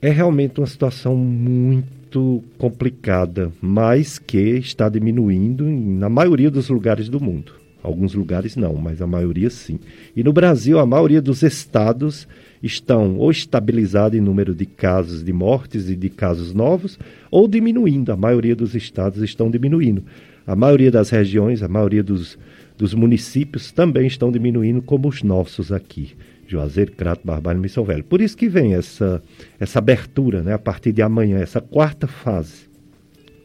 [0.00, 7.20] É realmente uma situação muito complicada, mas que está diminuindo na maioria dos lugares do
[7.20, 7.63] mundo.
[7.84, 9.78] Alguns lugares não, mas a maioria sim.
[10.16, 12.26] E no Brasil, a maioria dos estados
[12.62, 16.98] estão ou estabilizados em número de casos de mortes e de casos novos,
[17.30, 18.10] ou diminuindo.
[18.10, 20.02] A maioria dos estados estão diminuindo.
[20.46, 22.38] A maioria das regiões, a maioria dos,
[22.78, 26.14] dos municípios também estão diminuindo, como os nossos aqui.
[26.48, 28.04] Juazeiro, Crato, Barbalho e Missão Velho.
[28.04, 29.22] Por isso que vem essa,
[29.60, 32.66] essa abertura, né, a partir de amanhã, essa quarta fase,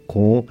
[0.08, 0.46] com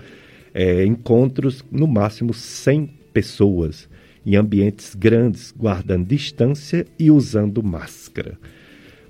[0.52, 3.88] é, encontros no máximo 100 pessoas
[4.24, 8.38] em ambientes grandes, guardando distância e usando máscara.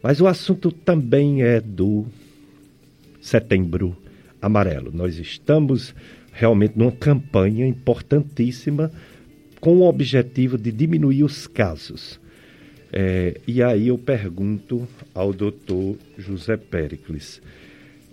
[0.02, 2.06] Mas o assunto também é do
[3.20, 3.94] Setembro
[4.40, 4.90] Amarelo.
[4.94, 5.94] Nós estamos
[6.32, 8.90] realmente numa campanha importantíssima
[9.60, 12.18] com o objetivo de diminuir os casos.
[12.90, 17.42] É, e aí eu pergunto ao doutor José Pericles.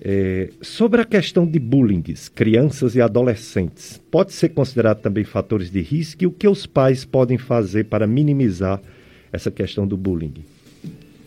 [0.01, 5.81] É, sobre a questão de bullying, crianças e adolescentes, pode ser considerado também fatores de
[5.81, 8.81] risco e o que os pais podem fazer para minimizar
[9.31, 10.33] essa questão do bullying?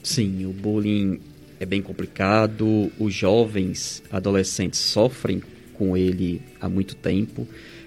[0.02, 1.18] Sim, o bullying
[1.60, 5.42] é bem complicado, os jovens, adolescentes sofrem
[5.74, 7.46] com ele há muito tempo.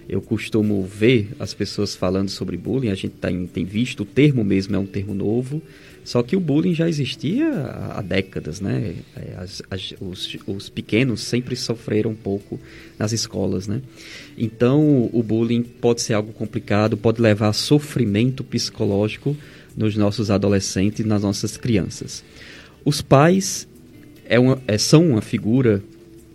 [0.09, 4.43] Eu costumo ver as pessoas falando sobre bullying, a gente tem, tem visto, o termo
[4.43, 5.61] mesmo é um termo novo,
[6.11, 7.49] só que o bullying já existia
[7.95, 8.95] há décadas, né?
[9.15, 12.59] É, as, as, os, os, pequenos sempre sofreram um pouco
[12.99, 13.81] nas escolas, né?
[14.37, 19.37] Então, o bullying pode ser algo complicado, pode levar a sofrimento psicológico
[19.73, 22.25] nos nossos adolescentes e nas nossas crianças.
[22.83, 23.65] Os pais
[24.25, 25.81] é uma, é, são uma figura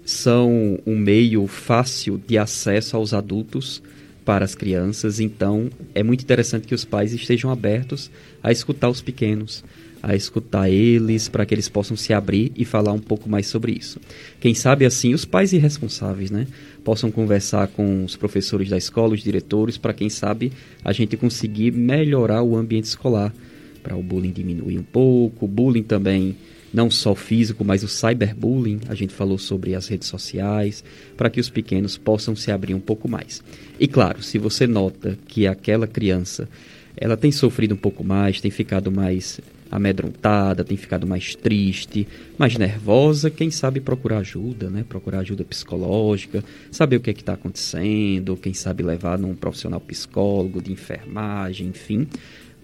[0.07, 3.83] são um meio fácil de acesso aos adultos
[4.27, 8.11] para as crianças, então é muito interessante que os pais estejam abertos
[8.43, 9.65] a escutar os pequenos,
[10.03, 13.71] a escutar eles, para que eles possam se abrir e falar um pouco mais sobre
[13.71, 14.01] isso.
[14.41, 16.49] Quem sabe assim, os pais irresponsáveis, né,
[16.83, 20.53] possam conversar com os professores da escola, os diretores, para quem sabe
[20.85, 23.33] a gente conseguir melhorar o ambiente escolar,
[23.81, 26.37] para o bullying diminuir um pouco, o bullying também
[26.77, 30.85] não só o físico, mas o cyberbullying, a gente falou sobre as redes sociais,
[31.17, 33.43] para que os pequenos possam se abrir um pouco mais.
[33.81, 36.47] E claro, se você nota que aquela criança
[36.95, 42.07] ela tem sofrido um pouco mais, tem ficado mais amedrontada, tem ficado mais triste,
[42.39, 44.85] mais nervosa, quem sabe procurar ajuda, né?
[44.87, 49.81] Procurar ajuda psicológica, saber o que é que está acontecendo, quem sabe levar num profissional
[49.81, 52.07] psicólogo, de enfermagem, enfim,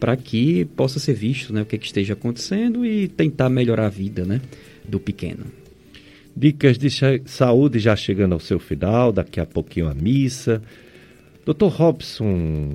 [0.02, 3.86] para que possa ser visto né, o que, é que esteja acontecendo e tentar melhorar
[3.86, 4.40] a vida né,
[4.84, 5.44] do pequeno.
[6.36, 6.88] Dicas de
[7.24, 10.60] saúde já chegando ao seu final, daqui a pouquinho a missa.
[11.46, 11.66] Dr.
[11.66, 12.74] Robson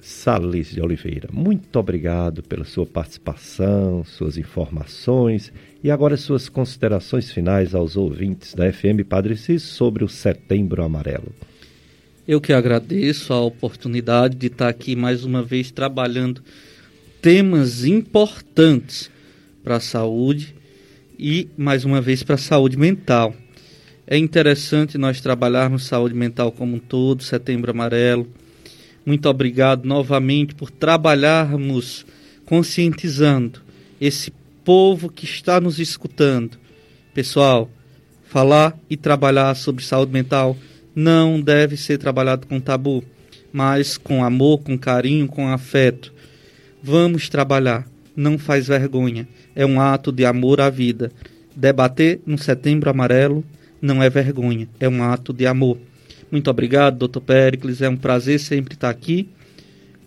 [0.00, 5.52] Salles de Oliveira, muito obrigado pela sua participação, suas informações
[5.82, 11.32] e agora suas considerações finais aos ouvintes da FM Padre Cis sobre o Setembro Amarelo.
[12.28, 16.42] Eu que agradeço a oportunidade de estar aqui mais uma vez trabalhando
[17.22, 19.08] temas importantes
[19.62, 20.52] para a saúde
[21.16, 23.32] e mais uma vez para a saúde mental.
[24.08, 28.26] É interessante nós trabalharmos saúde mental como um todo, Setembro Amarelo.
[29.04, 32.04] Muito obrigado novamente por trabalharmos
[32.44, 33.60] conscientizando
[34.00, 34.32] esse
[34.64, 36.58] povo que está nos escutando.
[37.14, 37.70] Pessoal,
[38.24, 40.56] falar e trabalhar sobre saúde mental
[40.96, 43.04] não deve ser trabalhado com tabu,
[43.52, 46.10] mas com amor, com carinho, com afeto.
[46.82, 47.86] Vamos trabalhar,
[48.16, 51.12] não faz vergonha, é um ato de amor à vida.
[51.54, 53.44] Debater no Setembro Amarelo
[53.80, 55.76] não é vergonha, é um ato de amor.
[56.30, 59.28] Muito obrigado, doutor Pericles, é um prazer sempre estar aqui.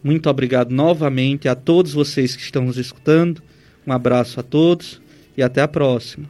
[0.04, 3.44] Muito obrigado novamente a todos vocês que estão nos escutando.
[3.86, 5.00] Um abraço a todos
[5.38, 6.28] e até a próxima.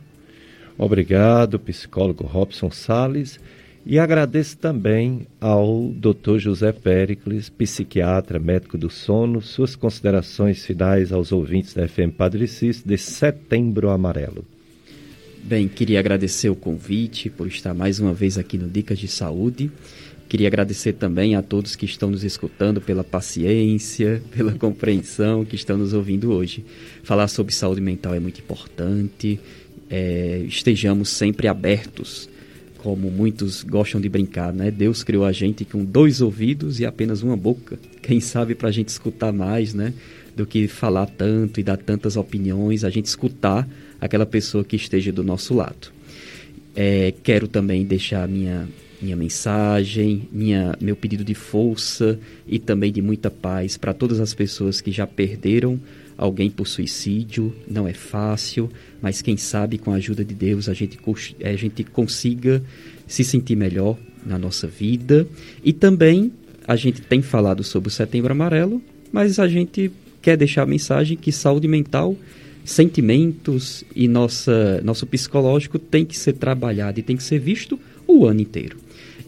[0.77, 3.40] Obrigado, psicólogo Robson Sales.
[3.89, 6.37] E agradeço também ao Dr.
[6.37, 12.83] José Pericles, psiquiatra, médico do sono, suas considerações finais aos ouvintes da FM Padre Cis
[12.85, 14.45] de Setembro Amarelo.
[15.43, 19.71] Bem, queria agradecer o convite por estar mais uma vez aqui no Dicas de Saúde
[20.29, 25.75] Queria agradecer também a todos que estão nos escutando pela paciência, pela compreensão, que estão
[25.75, 26.63] nos ouvindo hoje.
[27.01, 29.39] Falar sobre saúde mental é muito importante.
[29.89, 32.29] É, estejamos sempre abertos,
[32.81, 34.72] como muitos gostam de brincar, né?
[34.72, 37.77] Deus criou a gente com dois ouvidos e apenas uma boca.
[38.01, 39.93] Quem sabe para a gente escutar mais, né?
[40.35, 43.68] Do que falar tanto e dar tantas opiniões, a gente escutar
[43.99, 45.91] aquela pessoa que esteja do nosso lado.
[46.76, 48.68] É, quero também deixar minha
[49.01, 54.34] minha mensagem, minha, meu pedido de força e também de muita paz para todas as
[54.34, 55.80] pessoas que já perderam
[56.19, 57.55] alguém por suicídio.
[57.65, 58.69] Não é fácil,
[59.01, 60.99] mas quem sabe com a ajuda de Deus a gente,
[61.41, 62.61] a gente consiga
[63.07, 65.25] se sentir melhor na nossa vida.
[65.63, 66.31] E também
[66.67, 68.81] a gente tem falado sobre o Setembro Amarelo,
[69.11, 69.89] mas a gente
[70.21, 72.15] quer deixar a mensagem que saúde mental
[72.65, 78.25] sentimentos e nossa, nosso psicológico tem que ser trabalhado e tem que ser visto o
[78.25, 78.77] ano inteiro.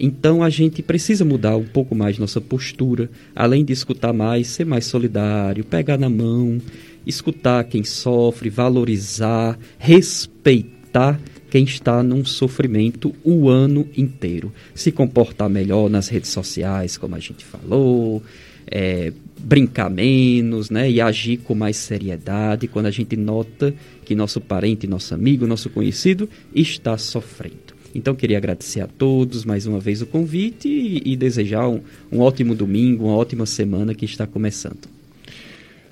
[0.04, 4.66] Então a gente precisa mudar um pouco mais nossa postura, além de escutar mais, ser
[4.66, 6.60] mais solidário, pegar na mão,
[7.06, 11.22] escutar quem sofre, valorizar, respeitar
[11.52, 14.52] quem está num sofrimento o ano inteiro.
[14.74, 18.24] Se comportar melhor nas redes sociais, como a gente falou,
[18.66, 20.90] é, brincar menos, né?
[20.90, 23.72] E agir com mais seriedade quando a gente nota
[24.04, 27.71] que nosso parente, nosso amigo, nosso conhecido está sofrendo.
[27.94, 31.82] Então, queria agradecer a todos mais uma vez o convite e, e desejar um,
[32.12, 34.88] um ótimo domingo, uma ótima semana que está começando.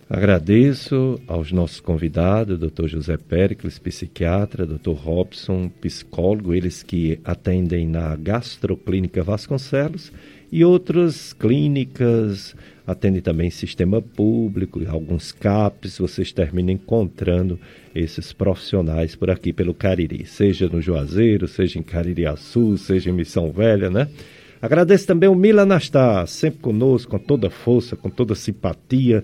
[0.10, 2.88] Agradeço aos nossos convidados, Dr.
[2.88, 4.94] José Péricles, psiquiatra, Dr.
[4.94, 10.12] Robson, psicólogo, eles que atendem na Gastroclínica Vasconcelos
[10.52, 12.56] e outras clínicas,
[12.92, 17.60] atendem também sistema público, alguns CAPs, vocês terminam encontrando
[17.94, 23.52] esses profissionais por aqui pelo Cariri, seja no Juazeiro, seja em Caririaçu, seja em Missão
[23.52, 24.08] Velha, né?
[24.60, 29.24] Agradeço também o Mila Anastar, sempre conosco, com toda força, com toda simpatia,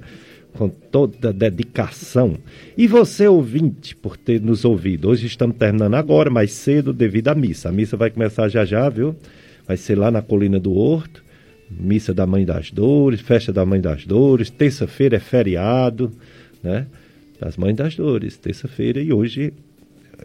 [0.53, 2.37] com toda dedicação.
[2.77, 5.09] E você, ouvinte, por ter nos ouvido.
[5.09, 7.69] Hoje estamos terminando agora, mais cedo, devido à missa.
[7.69, 9.15] A missa vai começar já já, viu?
[9.67, 11.24] Vai ser lá na Colina do Horto,
[11.69, 16.11] missa da Mãe das Dores, festa da Mãe das Dores, terça-feira é feriado,
[16.63, 16.87] né?
[17.39, 19.53] Das Mães das Dores, terça-feira e hoje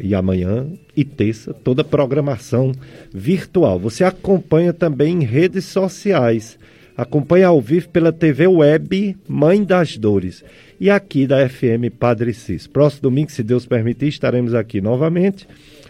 [0.01, 2.73] e amanhã e terça, toda programação
[3.13, 3.79] virtual.
[3.81, 6.59] Você acompanha também em redes sociais.
[6.97, 10.45] Acompanha ao vivo pela TV Web Mãe das Dores
[10.79, 12.67] e aqui da FM Padre Cis.
[12.67, 15.49] Próximo domingo, se Deus permitir, estaremos aqui novamente.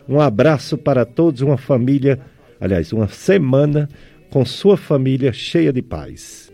[0.09, 2.19] Um abraço para todos, uma família
[2.61, 3.89] aliás, uma semana
[4.31, 6.51] com sua família cheia de paz.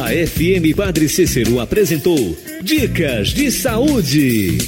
[0.00, 4.58] A FM Padre Cícero apresentou Dicas de Saúde.